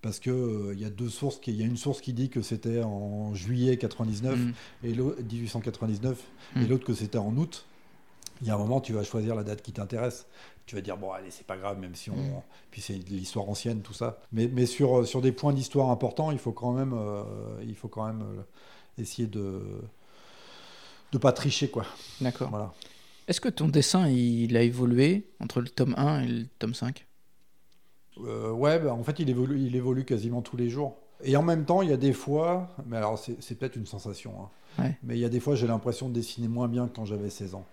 [0.00, 2.28] parce que euh, il y a deux sources il y a une source qui dit
[2.28, 4.52] que c'était en juillet 99 Hmm.
[4.84, 6.22] et l'autre 1899
[6.54, 6.68] et Mm.
[6.68, 7.66] l'autre que c'était en août.
[8.42, 10.26] Il y a un moment, tu vas choisir la date qui t'intéresse.
[10.66, 12.16] Tu vas dire bon, allez, c'est pas grave, même si on.
[12.16, 12.42] Mm.
[12.70, 14.18] Puis c'est de l'histoire ancienne, tout ça.
[14.32, 17.22] Mais, mais sur, sur des points d'histoire importants, il faut quand même, euh,
[17.66, 18.42] il faut quand même euh,
[19.02, 19.60] essayer de
[21.12, 21.86] de pas tricher, quoi.
[22.20, 22.50] D'accord.
[22.50, 22.72] Voilà.
[23.28, 27.06] Est-ce que ton dessin il a évolué entre le tome 1 et le tome 5
[28.24, 30.96] Euh, ouais, bah, en fait, il évolue, il évolue quasiment tous les jours.
[31.22, 33.86] Et en même temps, il y a des fois, mais alors c'est c'est peut-être une
[33.86, 34.98] sensation, hein, Ouais.
[35.02, 37.30] mais il y a des fois, j'ai l'impression de dessiner moins bien que quand j'avais
[37.30, 37.64] 16 ans.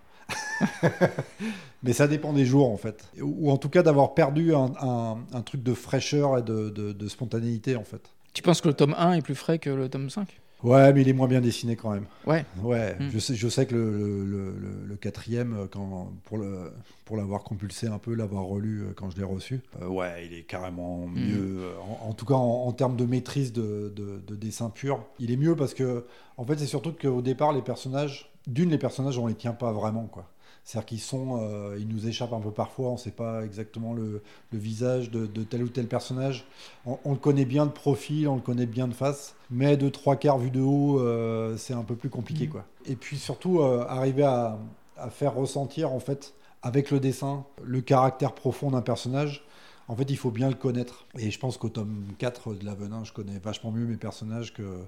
[1.82, 3.04] mais ça dépend des jours, en fait.
[3.20, 6.92] Ou, en tout cas d'avoir perdu un, un- un truc de fraîcheur et de, de-
[6.92, 8.10] de spontanéité, en fait.
[8.32, 11.02] Tu penses que le tome 1 est plus frais que le tome 5 Ouais, mais
[11.02, 12.06] il est moins bien dessiné quand même.
[12.26, 12.46] Ouais.
[12.62, 13.10] Ouais, Mm.
[13.12, 14.54] je, sais, je sais que le, le-
[14.86, 16.72] le- quatrième, euh, quand, pour, le,
[17.04, 20.32] pour l'avoir compulsé un peu, l'avoir relu euh, quand je l'ai reçu, euh, ouais, il
[20.32, 21.14] est carrément Mm.
[21.20, 21.60] mieux.
[22.02, 25.30] En, en tout cas, en, en termes de maîtrise de, de- de dessin pur, il
[25.30, 26.06] est mieux parce que,
[26.38, 29.70] en fait, c'est surtout qu'au départ, les personnages, d'une, les personnages, on les tient pas
[29.70, 30.30] vraiment, quoi.
[30.64, 33.92] C'est-à-dire qu'ils sont, euh, ils nous échappent un peu parfois, on ne sait pas exactement
[33.92, 36.46] le, le visage de, de, tel ou tel personnage.
[36.86, 39.90] On, on, le connaît bien de profil, on le connaît bien de face, mais de
[39.90, 42.46] trois quarts vu de haut, euh, c'est un peu plus compliqué.
[42.46, 42.50] Mmh.
[42.50, 42.64] Quoi.
[42.86, 44.58] Et puis surtout, euh, arriver à,
[44.96, 49.44] à, faire ressentir, en fait, avec le dessin, le caractère profond d'un personnage.
[49.86, 51.04] En fait, il faut bien le connaître.
[51.18, 54.78] Et je pense qu'au tome 4 de l'Avenin, je connais vachement mieux mes personnages que,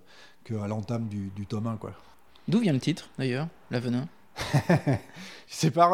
[0.45, 1.77] que à l'entame du, du tome 1.
[1.77, 1.93] Quoi.
[2.49, 4.09] D'où vient le titre, d'ailleurs, l'Avenin
[4.69, 5.91] je sais pas,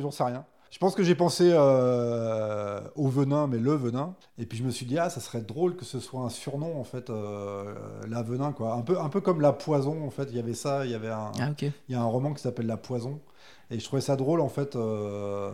[0.00, 0.44] j'en sais rien.
[0.74, 4.16] Je pense que j'ai pensé euh, au venin, mais le venin.
[4.38, 6.80] Et puis je me suis dit, ah, ça serait drôle que ce soit un surnom,
[6.80, 7.72] en fait, euh,
[8.08, 8.74] la venin, quoi.
[8.74, 10.24] Un peu, un peu comme la poison, en fait.
[10.30, 11.72] Il y avait ça, il y avait un, ah, okay.
[11.88, 13.20] il y a un roman qui s'appelle La Poison.
[13.70, 15.52] Et je trouvais ça drôle, en fait, euh,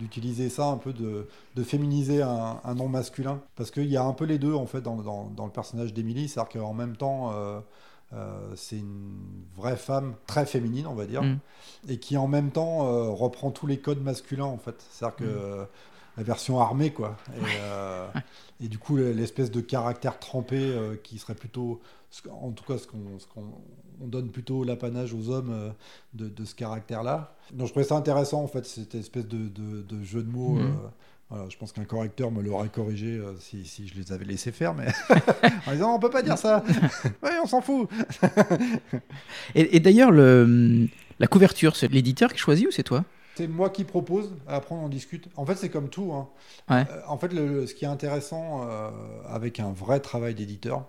[0.00, 3.42] d'utiliser de, de, ça, un peu de, de féminiser un, un, nom masculin.
[3.54, 5.92] Parce qu'il y a un peu les deux, en fait, dans, dans, dans le personnage
[5.92, 6.26] d'Émilie.
[6.26, 7.34] C'est-à-dire qu'en même temps
[8.12, 11.38] euh, euh, c'est une vraie femme très féminine, on va dire, mm.
[11.88, 14.86] et qui en même temps euh, reprend tous les codes masculins, en fait.
[14.90, 15.66] C'est-à-dire que mm.
[16.16, 17.16] la version armée, quoi.
[17.36, 18.08] Et, euh,
[18.60, 21.80] et du coup, l'espèce de caractère trempé euh, qui serait plutôt,
[22.30, 23.48] en tout cas, ce qu'on qu
[24.00, 25.74] on donne plutôt l'apanage aux hommes
[26.14, 27.34] de, de, ce caractère-là.
[27.52, 30.54] Donc, je trouvais ça intéressant, en fait, cette espèce de, de, de jeu de mots.
[30.54, 30.78] Mm.
[31.30, 34.50] Voilà, je pense qu'un correcteur me l'aurait corrigé euh, si, si, je les avais laissés
[34.50, 34.86] faire, mais
[35.66, 36.64] en disant on peut pas dire ça.
[37.22, 37.90] oui, on s'en fout.
[39.54, 43.04] et, et d'ailleurs, la couverture, c'est l'éditeur qui choisit ou c'est toi?
[43.38, 45.28] C'est moi qui propose, après on en discute.
[45.36, 46.12] En fait, c'est comme tout.
[46.12, 46.28] Hein.
[46.68, 46.84] Ouais.
[46.90, 48.90] Euh, en fait, le, ce qui est intéressant euh,
[49.28, 50.86] avec un vrai travail d'éditeur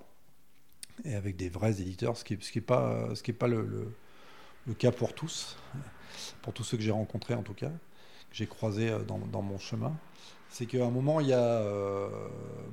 [1.06, 3.36] et avec des vrais éditeurs, ce qui n'est ce qui est pas, ce qui est
[3.36, 3.94] pas le, le,
[4.66, 5.58] le, cas pour tous,
[6.42, 9.60] pour tous ceux que j'ai rencontrés en tout cas, que j'ai croisés dans, dans mon
[9.60, 9.94] chemin,
[10.50, 12.10] c'est qu'à un moment, il y a euh,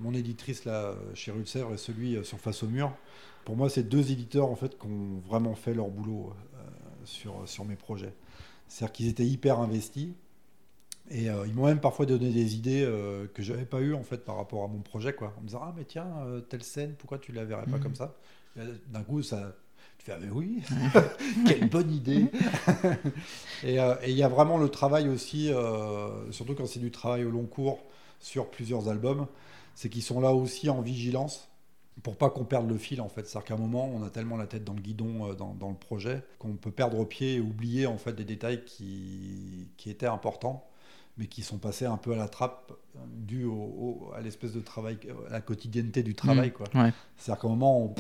[0.01, 2.93] mon éditrice là, chez Rue de Sèvres et celui euh, sur Face au mur.
[3.45, 6.59] Pour moi, c'est deux éditeurs en fait qui ont vraiment fait leur boulot euh,
[7.05, 8.15] sur, sur mes projets.
[8.67, 10.09] C'est-à-dire qu'ils étaient hyper investis
[11.11, 14.03] et euh, ils m'ont même parfois donné des idées euh, que j'avais pas eues en
[14.03, 15.33] fait par rapport à mon projet, quoi.
[15.39, 17.81] En me disant ah mais tiens euh, telle scène, pourquoi tu la verrais pas mmh.
[17.81, 18.17] comme ça?
[18.57, 19.55] D'un coup, ça
[20.13, 20.63] ah mais oui,
[21.47, 22.27] quelle bonne idée
[23.65, 25.51] Et il y a vraiment le travail aussi,
[26.31, 27.81] surtout quand c'est du travail au long cours
[28.21, 29.27] sur plusieurs albums,
[29.75, 31.49] c'est qu'ils sont là aussi en vigilance
[32.03, 33.27] pour pas qu'on perde le fil en fait.
[33.27, 35.71] C'est-à-dire qu'à un moment, on a tellement la tête dans le guidon euh, dans, dans,
[35.71, 40.07] le projet qu'on peut perdre pied et oublier en fait des détails qui, qui étaient
[40.07, 40.69] importants
[41.19, 42.73] mais qui sont passés un peu à la trappe
[43.07, 44.99] dû au, au, à l'espèce de travail,
[45.29, 46.53] à la quotidienneté du travail.
[46.75, 46.93] Mmh, ouais.
[47.17, 47.95] C'est-à-dire qu'à un moment, on,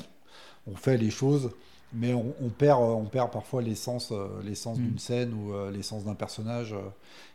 [0.70, 1.50] on, fait les choses,
[1.92, 4.82] mais on, on, perd, on perd parfois l'essence, euh, l'essence mmh.
[4.82, 6.74] d'une scène ou euh, l'essence d'un personnage.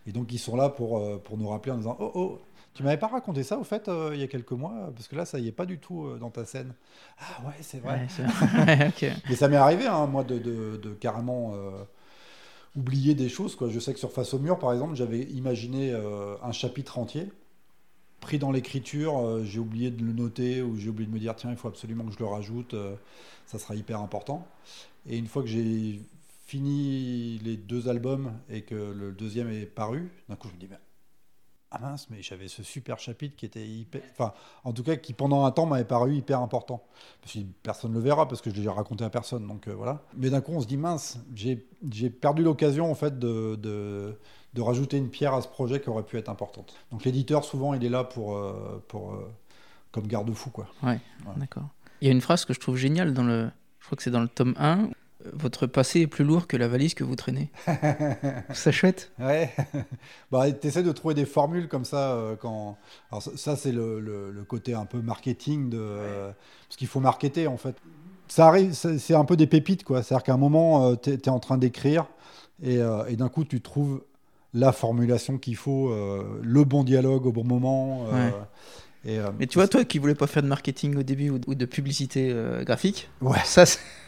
[0.08, 2.42] Et donc, ils sont là pour, pour nous rappeler en disant Oh, oh,
[2.74, 5.16] tu m'avais pas raconté ça au fait euh, il y a quelques mois parce que
[5.16, 6.74] là ça y est pas du tout euh, dans ta scène.
[7.20, 8.08] Ah ouais c'est vrai.
[8.68, 9.12] Ouais, okay.
[9.30, 11.84] Mais ça m'est arrivé hein, moi de, de, de carrément euh,
[12.78, 13.70] oublier des choses quoi.
[13.70, 17.30] Je sais que sur Face au mur par exemple j'avais imaginé euh, un chapitre entier
[18.22, 21.36] pris dans l'écriture, euh, j'ai oublié de le noter ou j'ai oublié de me dire
[21.36, 22.96] tiens il faut absolument que je le rajoute, euh,
[23.46, 24.48] ça sera hyper important.
[25.06, 26.00] Et une fois que j'ai
[26.46, 30.68] fini les deux albums et que le deuxième est paru, d'un coup je me dis
[31.74, 34.02] ah mince, mais j'avais ce super chapitre qui était hyper.
[34.12, 34.34] Enfin,
[34.66, 36.84] en tout cas, qui pendant un temps m'avait paru hyper important.
[37.22, 39.48] Parce que personne ne le verra parce que je l'ai raconté à personne.
[39.48, 40.04] Donc euh, voilà.
[40.18, 44.18] Mais d'un coup, on se dit mince, j'ai perdu l'occasion en fait de,
[44.54, 46.74] de, rajouter une pierre à ce projet qui aurait pu être importante.
[46.92, 48.36] Donc l'éditeur, souvent, il est là pour.
[48.36, 49.32] Euh, pour euh,
[49.92, 50.68] comme garde-fou, quoi.
[50.84, 51.02] Ouais,
[51.36, 51.68] d'accord.
[52.00, 53.50] Il y a une phrase que je trouve géniale dans le.
[53.80, 54.90] Je crois que c'est dans le tome 1
[55.34, 57.52] votre passé est plus lourd que la valise que vous traînez.
[58.54, 59.12] c'est chouette.
[59.20, 59.54] Ouais.
[60.32, 62.12] bah, tu essaies de trouver des formules comme ça.
[62.12, 62.78] Euh, quand...
[63.12, 65.80] Alors, ça, ça c'est le, le, le, côté un peu marketing, de...
[65.80, 66.32] Euh,
[66.68, 67.76] parce qu'il faut marketer en fait.
[68.28, 70.04] Ça arrive, c'est un peu des pépites, quoi.
[70.04, 72.08] C'est-à-dire qu'à un moment, euh, tu es, es, en train d'écrire
[72.64, 74.04] et, euh, et d'un coup, tu trouves
[74.54, 78.06] la formulation qu'il faut, euh, le bon dialogue au bon moment.
[78.12, 78.36] Euh, ouais.
[79.04, 81.56] Et, euh, mais tu vois, toi qui voulais pas faire de marketing au début ou
[81.56, 83.38] de publicité graphique, ouais.
[83.46, 83.66] ça,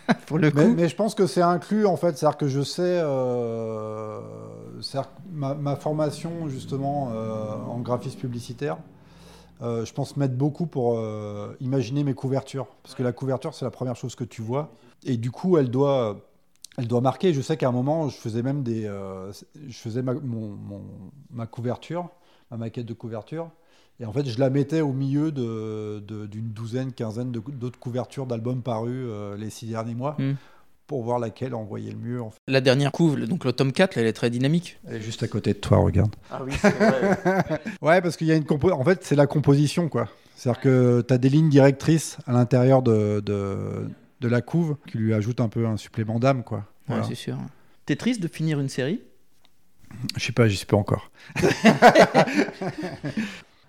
[0.26, 0.58] pour le coup.
[0.58, 4.20] Mais, mais, je pense que c'est inclus en fait, c'est-à-dire que je sais, euh,
[5.32, 8.78] ma, ma, formation justement euh, en graphisme publicitaire,
[9.62, 11.00] euh, je pense mettre beaucoup pour
[11.60, 14.72] imaginer mes couvertures, parce que la couverture c'est la première chose que tu vois,
[15.06, 16.18] et du coup elle doit,
[16.78, 17.34] elle doit marquer.
[17.34, 20.82] Je sais qu'à un moment je faisais même des, je faisais ma, mon, mon,
[21.32, 22.10] ma couverture,
[22.52, 23.50] ma maquette de couverture
[24.00, 28.26] et en fait, je la mettais au milieu d'une de, de, douzaine, quinzaine d'autres couvertures
[28.26, 30.16] d'albums parus euh, les six derniers mois.
[30.20, 30.34] Mm.
[30.88, 32.22] Pour voir laquelle envoyait le mieux.
[32.22, 32.40] En fait.
[32.46, 34.80] La dernière couve, donc le tome 4, elle est très dynamique.
[34.86, 36.14] Elle est juste à côté de toi, regarde.
[36.30, 37.62] Ah oui, c'est vrai.
[37.82, 38.70] ouais, parce qu'il y a une compo...
[38.70, 40.10] En fait, c'est la composition, quoi.
[40.36, 43.88] C'est-à-dire que tu as des lignes directrices à l'intérieur de, de,
[44.24, 46.66] de, la couve qui lui ajoutent un peu un supplément d'âme, quoi.
[46.88, 47.04] Voilà.
[47.04, 47.38] Ouais, c'est sûr.
[47.86, 49.02] T'es triste de finir une série?
[50.18, 51.12] Je sais pas, j'y suis pas encore.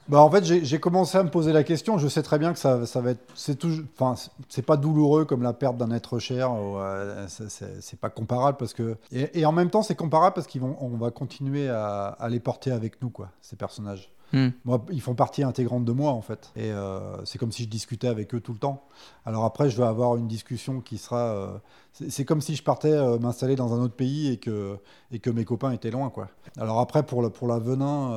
[0.07, 1.97] Bah en fait, j'ai commencé à me poser la question.
[1.97, 5.25] Je sais très bien que ça, ça va être, c'est toujours, enfin, c'est pas douloureux
[5.25, 6.51] comme la perte d'un être cher.
[6.53, 10.77] Euh, c'est pas comparable parce que, et, en même temps, c'est comparable parce qu'ils vont,
[10.81, 14.11] on va continuer à, à, les porter avec nous, quoi, ces personnages.
[14.35, 14.49] Hmm.
[14.65, 16.51] Moi, ils font partie intégrante de moi, en fait.
[16.57, 18.85] Et euh, c'est comme si je discutais avec eux tout le temps.
[19.25, 21.21] Alors après, je vais avoir une discussion qui sera.
[21.21, 21.57] Euh,
[21.93, 24.77] c'est comme si je partais euh, m'installer dans un autre pays et que,
[25.13, 26.31] et que mes copains étaient loin, quoi.
[26.59, 28.13] Alors après, pour, pour la Venin,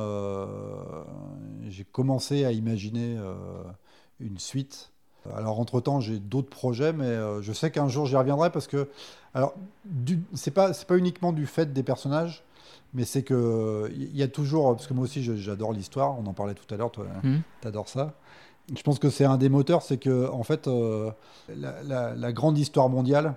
[1.68, 3.16] j'ai commencé à imaginer
[4.18, 4.90] une suite.
[5.36, 8.88] Alors entre-temps, j'ai d'autres projets, mais je sais qu'un jour, j'y reviendrai parce que.
[9.34, 9.54] Alors,
[10.34, 12.42] c'est pas, pas uniquement du fait des personnages
[12.94, 16.32] mais c'est que il y a toujours, parce que moi aussi j'adore l'histoire, on en
[16.32, 17.36] parlait tout à l'heure, toi mmh.
[17.60, 18.14] tu adores ça.
[18.74, 21.10] Je pense que c'est un des moteurs, c'est que en fait, euh,
[21.48, 23.34] la, grande histoire mondiale,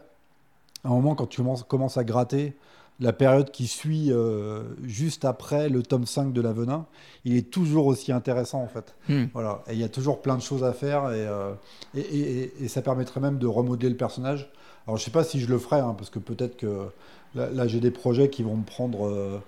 [0.84, 2.56] à un moment quand tu commences, à gratter,
[2.99, 6.86] la période qui suit euh, juste après le tome 5 de l'Avenin,
[7.26, 8.95] il est toujours aussi intéressant en fait.
[9.10, 9.26] Mmh.
[9.34, 9.64] Voilà.
[9.68, 11.54] Et il y a toujours plein de choses à faire euh,
[11.95, 14.52] et, et, et, ça permettrait même de remodeler le personnage.
[14.86, 16.89] Alors je sais pas si je le ferai, hein, parce que peut-être que
[17.36, 19.42] Là, j'ai des projets qui vont me prendre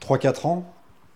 [0.00, 0.72] 3-4 euh, ans.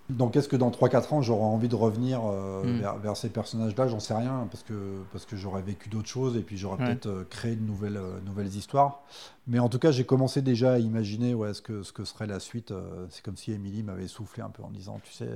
[0.08, 3.00] Donc est-ce que dans 3-4 ans, j'aurai envie de revenir euh, hmm.
[3.02, 3.88] vers, ces personnages-là?
[3.88, 7.06] J'en sais rien, parce que, parce que j'aurais vécu d'autres choses et puis j'aurais peut-être
[7.06, 9.02] euh, créé de nouvelles, euh, nouvelles histoires.
[9.48, 12.26] Mais en tout cas, j'ai commencé déjà à imaginer ouais, ce, que, ce que serait
[12.26, 12.72] la suite.
[13.10, 15.28] c'est comme si Émilie m'avait soufflé un peu en disant, tu sais,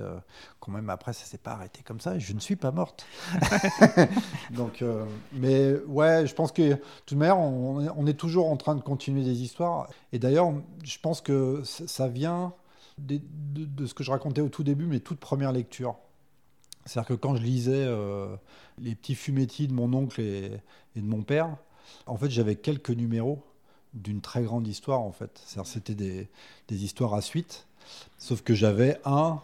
[0.58, 3.06] quand même après, ça s'est pas arrêté comme ça je ne suis pas morte.
[4.50, 4.82] Donc,
[5.32, 8.80] mais ouais, je pense que, de toute manière, on, on, est toujours en train de
[8.80, 9.88] continuer des histoires.
[10.12, 10.52] Et d'ailleurs,
[10.82, 12.52] je pense que ça vient
[13.06, 15.96] de, ce que je racontais au tout début, mes toutes premières lectures.
[16.86, 18.34] C'est-à-dire que quand je lisais euh,
[18.78, 20.50] les petits fumétis de mon oncle et,
[20.96, 21.56] de mon père,
[22.06, 23.42] en fait, j'avais quelques numéros
[23.92, 25.42] d'une très grande histoire, en fait.
[25.64, 26.28] C'était des,
[26.68, 27.66] des, histoires à suite,
[28.18, 29.40] sauf que j'avais un,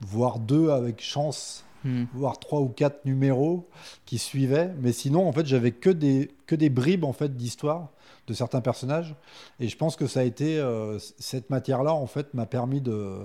[0.00, 2.04] voire deux avec chance, hmm.
[2.14, 3.68] voire trois ou quatre numéros
[4.04, 7.90] qui suivaient, mais sinon, en fait, j'avais que des, que des bribes, en fait, d'histoire
[8.26, 9.14] de certains personnages.
[9.60, 13.18] Et je pense que ça a été euh, cette matière-là, en fait, m'a permis de,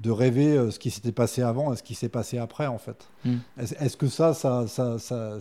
[0.00, 2.78] de rêver euh, ce qui s'était passé avant et ce qui s'est passé après, en
[2.78, 3.08] fait.
[3.24, 3.38] Hmm.
[3.58, 5.38] Est-ce que ça ça, ça, ça,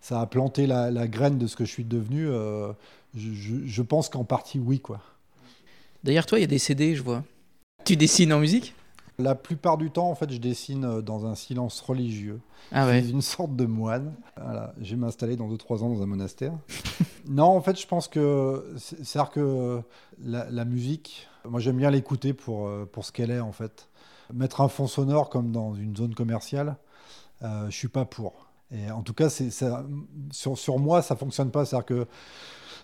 [0.00, 2.72] ça, a planté la, graine de ce que je suis devenu euh,
[3.16, 5.00] je, je, pense qu'en partie, oui, quoi.
[6.04, 7.24] D'ailleurs, toi, il y a des CD, je vois.
[7.84, 8.74] Tu dessines en musique?
[9.20, 12.40] La plupart du temps, en fait, je dessine euh, dans un silence religieux.
[12.72, 13.06] Ah ouais.
[13.08, 14.14] une sorte de moine.
[14.36, 14.74] Voilà.
[14.80, 16.52] Je vais m'installer dans 2-3 ans dans un monastère.
[17.28, 19.82] non, en fait, je pense que c'est-à-dire que
[20.22, 23.88] la, musique, moi j'aime bien l'écouter pour, euh, pour ce qu'elle est en fait.
[24.32, 26.76] Mettre un fond sonore comme dans une zone commerciale,
[27.42, 28.49] euh, je suis pas pour.
[28.72, 31.64] Et en tout cas, sur moi, ça fonctionne pas.
[31.64, 32.06] C'est-à-dire que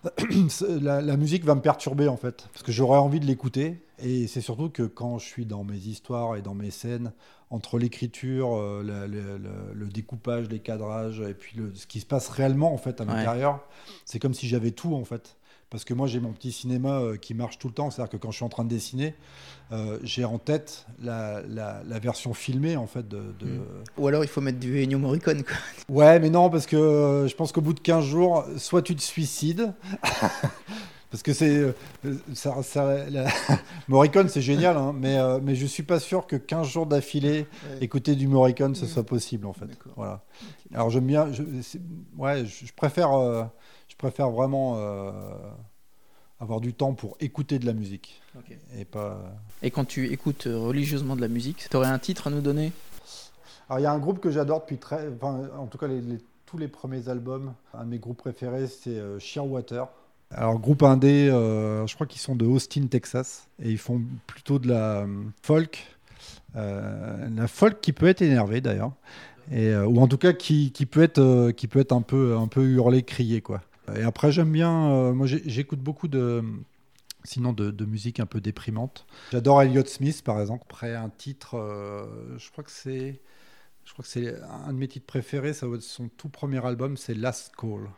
[0.81, 3.83] la, musique va me perturber en fait, parce que j'aurais envie de l'écouter.
[3.99, 7.13] Et c'est surtout que quand je suis dans mes histoires et dans mes scènes,
[7.51, 12.79] entre l'écriture, euh, le, découpage, les cadrages, et puis ce qui se passe réellement en
[12.79, 13.65] fait à l'intérieur,
[14.05, 15.37] c'est comme si j'avais tout en fait.
[15.71, 17.91] Parce que moi, j'ai mon petit cinéma euh, qui marche tout le temps.
[17.91, 19.15] C'est-à-dire que quand je suis en train de dessiner,
[19.73, 21.43] euh, j'ai en tête la,
[22.01, 23.09] version filmée, en fait.
[23.09, 23.65] De, hmm.
[23.99, 25.57] Ou alors, il faut mettre du Ennio Morricone, quoi.
[25.89, 28.95] Ouais, mais non, parce que euh, je pense qu'au bout de 15 jours, soit tu
[28.95, 29.73] te suicides.
[31.11, 31.75] parce que c'est.
[32.35, 32.55] Ça,
[33.89, 37.49] Morricone, c'est génial, hein, mais, mais je suis pas sûr que 15 jours d'affilée,
[37.81, 38.89] écouter du Morricone, ce hmm.
[38.89, 39.67] soit possible, en fait.
[39.97, 40.23] Voilà.
[40.73, 41.33] Alors, j'aime bien.
[41.33, 41.43] Je,
[42.17, 43.51] ouais, je préfère
[43.97, 45.11] je préfère vraiment euh,
[46.39, 48.21] avoir du temps pour écouter de la musique.
[48.77, 49.19] Et, pas...
[49.63, 52.73] et quand tu écoutes religieusement de la musique, tu aurais un titre à nous donner?
[53.71, 55.09] Alors il y a un groupe que j'adore depuis très...
[55.09, 58.91] Enfin, en tout cas, les, tous les premiers albums, un de mes groupes préférés, c'est
[58.91, 59.87] euh, Shearwater.
[60.31, 64.59] Alors, groupe indé, euh, je crois qu'ils sont de Austin, Texas, et ils font plutôt
[64.59, 65.07] de la
[65.43, 65.87] folk.
[66.55, 68.93] la folk qui peut être énervée d'ailleurs,
[69.53, 72.49] et, ou en tout cas qui, qui, peut être, qui peut être un peu, un
[72.49, 73.41] peu hurlé, crié.
[73.41, 73.63] Quoi.
[73.95, 74.91] Et après, j'aime bien.
[74.91, 76.43] Euh, moi, j'écoute beaucoup de.
[77.25, 79.05] Sinon, de, musique un peu déprimante.
[79.33, 80.65] J'adore Elliott Smith, par exemple.
[80.69, 83.21] Après un titre, euh, je crois que c'est.
[83.85, 85.53] Je crois que c'est un de mes titres préférés.
[85.53, 87.89] Ça son tout premier album, c'est Last Call.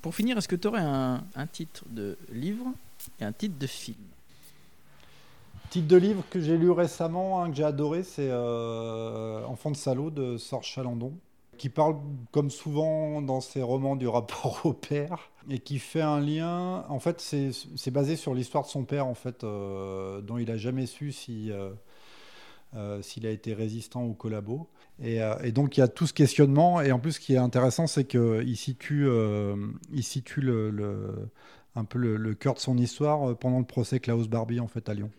[0.00, 2.66] Pour finir, est-ce que tu aurais un, un, titre de livre
[3.20, 3.98] et un titre de film?
[5.70, 10.10] Titre de livre que j'ai lu récemment, que j'ai adoré, c'est euh, Enfant de salaud
[10.10, 11.14] de Sorge Chalandon
[11.58, 11.96] qui parle,
[12.30, 16.84] comme souvent dans ses romans, du rapport au père, et qui fait un lien.
[16.88, 20.56] En fait, c'est basé sur l'histoire de son père, en fait, euh, dont il n'a
[20.56, 21.14] jamais su.
[21.28, 21.72] Euh,
[22.74, 24.66] euh, s'il a été résistant ou collabo.
[24.98, 25.20] Et,
[25.52, 26.80] donc il y a tout ce questionnement.
[26.80, 29.06] Et en plus, ce qui est intéressant, c'est qu'il situe,
[29.92, 30.50] il situe
[31.74, 34.94] un peu le, cœur de son histoire pendant le procès Klaus Barbie en fait à
[34.94, 35.10] Lyon.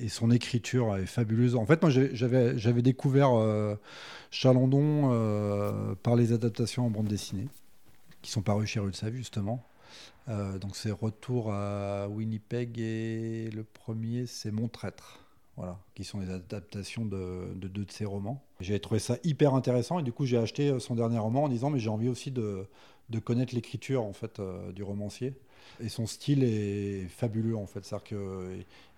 [0.00, 1.54] Et son écriture est fabuleuse.
[1.54, 3.76] En fait, moi, j'avais découvert euh,
[4.30, 7.48] Chalandon euh, par les adaptations en bande dessinée,
[8.22, 9.64] qui sont parues chez Rue justement.
[10.28, 15.24] Euh, donc, c'est Retour à Winnipeg et le premier, c'est Mon Traître.
[15.56, 18.44] Voilà, qui sont les adaptations de, deux de ses romans.
[18.60, 21.68] J'avais trouvé ça hyper intéressant et du coup j'ai acheté son dernier roman en disant
[21.68, 22.68] mais j'ai envie aussi de,
[23.10, 24.40] de connaître l'écriture en fait
[24.72, 25.34] du romancier.
[25.80, 27.84] Et son style est fabuleux en fait.
[27.84, 28.04] C'est-à-dire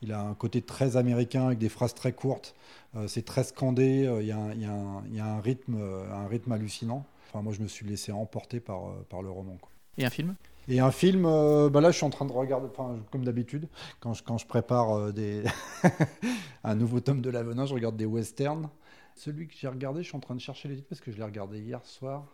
[0.01, 2.55] qu'il a un côté très américain avec des phrases très courtes.
[2.97, 4.07] Euh, c'est très scandé.
[4.07, 7.05] Euh, il y, a un, rythme, euh, un rythme hallucinant.
[7.29, 9.59] Enfin, moi, je me suis laissé emporter par, par le roman.
[9.99, 10.35] Et un film?
[10.69, 12.69] Et un film, bah là je suis en train de regarder,
[13.11, 13.67] comme d'habitude,
[13.99, 15.43] quand je, quand je prépare des
[16.65, 18.69] un nouveau tome de l'Avenant, je regarde des westerns.
[19.17, 21.17] Celui que j'ai regardé, je suis en train de chercher les titres parce que je
[21.17, 22.25] l'ai regardé hier soir.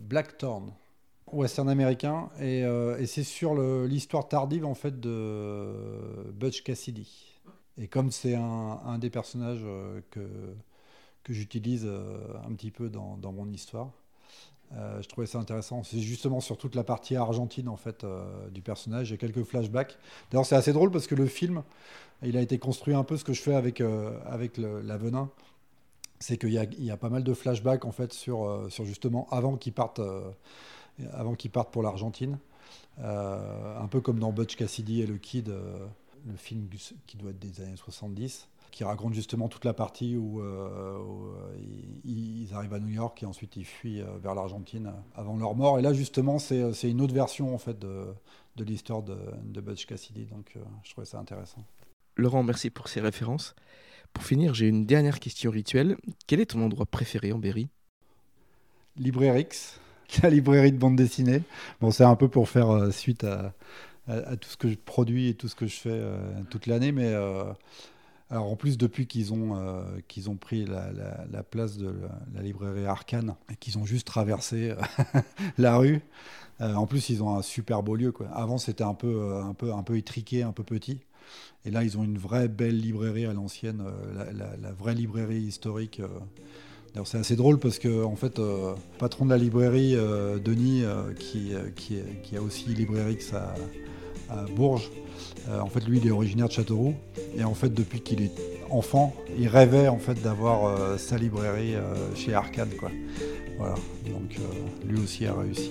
[0.00, 0.72] Blackthorn
[1.30, 3.54] western américain, et, euh, c'est sur
[3.86, 7.28] l'histoire tardive en fait de Butch Cassidy.
[7.78, 10.20] Et comme c'est un, des personnages euh, que,
[11.28, 13.90] j'utilise euh, un petit peu dans, mon histoire,
[14.72, 15.82] je trouvais ça intéressant.
[15.82, 18.06] C'est justement sur toute la partie argentine en fait
[18.52, 19.08] du personnage.
[19.08, 19.98] J'ai quelques flashbacks.
[20.30, 21.62] D'ailleurs, c'est assez drôle parce que le film,
[22.22, 23.82] il a été construit un peu ce que je fais avec
[24.24, 25.28] avec l'avenin.
[26.20, 29.58] C'est qu'il y, y, a pas mal de flashbacks en fait sur sur justement avant
[29.58, 30.00] qu'ils partent
[31.12, 32.38] avant qu'ils partent pour l'Argentine.
[33.00, 35.86] Euh, un peu comme dans Butch Cassidy et le Kid, euh,
[36.26, 36.68] le film
[37.06, 40.98] qui doit être des années 70, qui raconte justement toute la partie où, euh,
[42.04, 45.78] ils arrivent à New York et ensuite ils fuient vers l'Argentine avant leur mort.
[45.78, 48.06] Et là, justement, c'est une autre version en fait de,
[48.56, 50.26] de l'histoire de, de, Butch Cassidy.
[50.26, 51.64] Donc, je trouvais ça intéressant.
[52.16, 53.54] Laurent, merci pour ces références.
[54.12, 55.96] Pour finir, j'ai une dernière question rituelle.
[56.26, 57.68] Quel est ton endroit préféré en Berry?
[58.96, 59.80] Librerix
[60.22, 61.42] la librairie de bande dessinée.
[61.80, 63.54] Bon, c'est un peu pour faire euh, suite à,
[64.36, 66.16] tout ce que je produis et tout ce que je fais euh,
[66.50, 67.44] toute l'année, mais euh,
[68.30, 71.94] alors en plus depuis qu'ils ont qu'ils ont pris la, place de
[72.34, 74.74] la, librairie Arcane et qu'ils ont juste traversé
[75.58, 76.00] la rue.
[76.60, 78.12] en plus, ils ont un super beau lieu.
[78.34, 81.00] Avant, c'était un peu un peu un peu étriqué, un peu petit.
[81.64, 83.84] Et là, ils ont une vraie belle librairie à l'ancienne,
[84.14, 86.00] la, vraie librairie historique
[87.04, 91.12] c'est assez drôle parce que en fait, euh, patron de la librairie, euh, Denis, euh,
[91.14, 93.54] qui, a aussi librairie à,
[94.34, 94.90] à Bourges,
[95.50, 96.94] en fait, lui, il est originaire de Châteauroux.
[97.36, 98.32] Et en fait, depuis qu'il est
[98.70, 101.74] enfant, il rêvait en fait d'avoir sa librairie
[102.14, 102.90] chez Arcade, quoi.
[103.58, 103.74] Voilà.
[104.06, 104.38] Donc,
[104.88, 105.70] lui aussi a réussi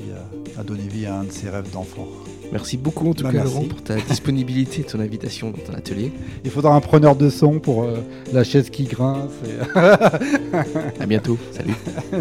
[0.58, 2.08] à, donner vie à un de ses rêves d'enfant.
[2.52, 5.74] Merci beaucoup en tout bah, cas Laurent pour ta disponibilité et ton invitation dans ton
[5.74, 6.12] atelier.
[6.44, 7.88] Il faudra un preneur de son pour
[8.32, 9.32] la chaise qui grince.
[9.74, 11.38] à bientôt.
[11.52, 11.76] Salut.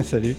[0.04, 0.36] Salut.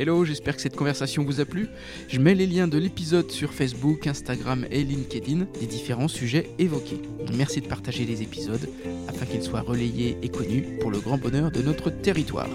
[0.00, 1.68] Hello, j'espère que cette conversation vous a plu.
[2.08, 7.02] Je mets les liens de l'épisode sur Facebook, Instagram et LinkedIn des différents sujets évoqués.
[7.36, 8.66] Merci de partager les épisodes
[9.08, 12.48] afin qu'ils soient relayés et connus pour le grand bonheur de notre territoire.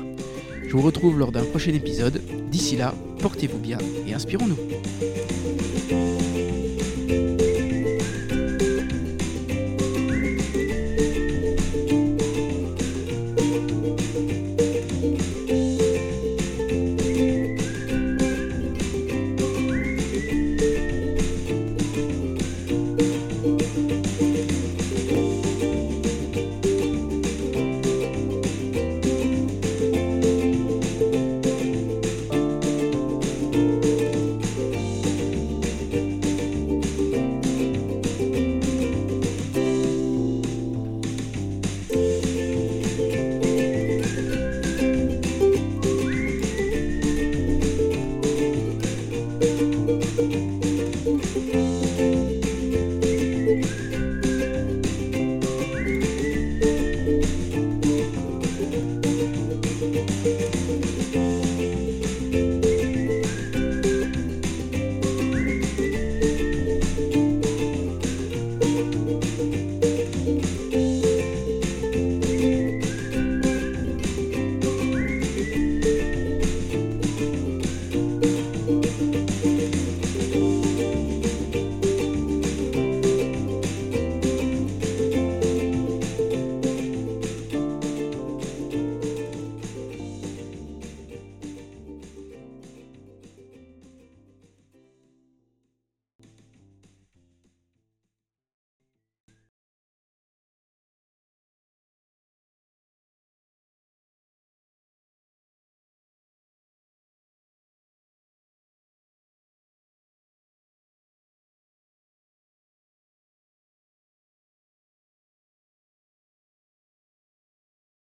[0.68, 2.20] Je vous retrouve lors d'un prochain épisode.
[2.50, 3.78] D'ici là, portez-vous bien
[4.08, 4.58] et inspirons-nous.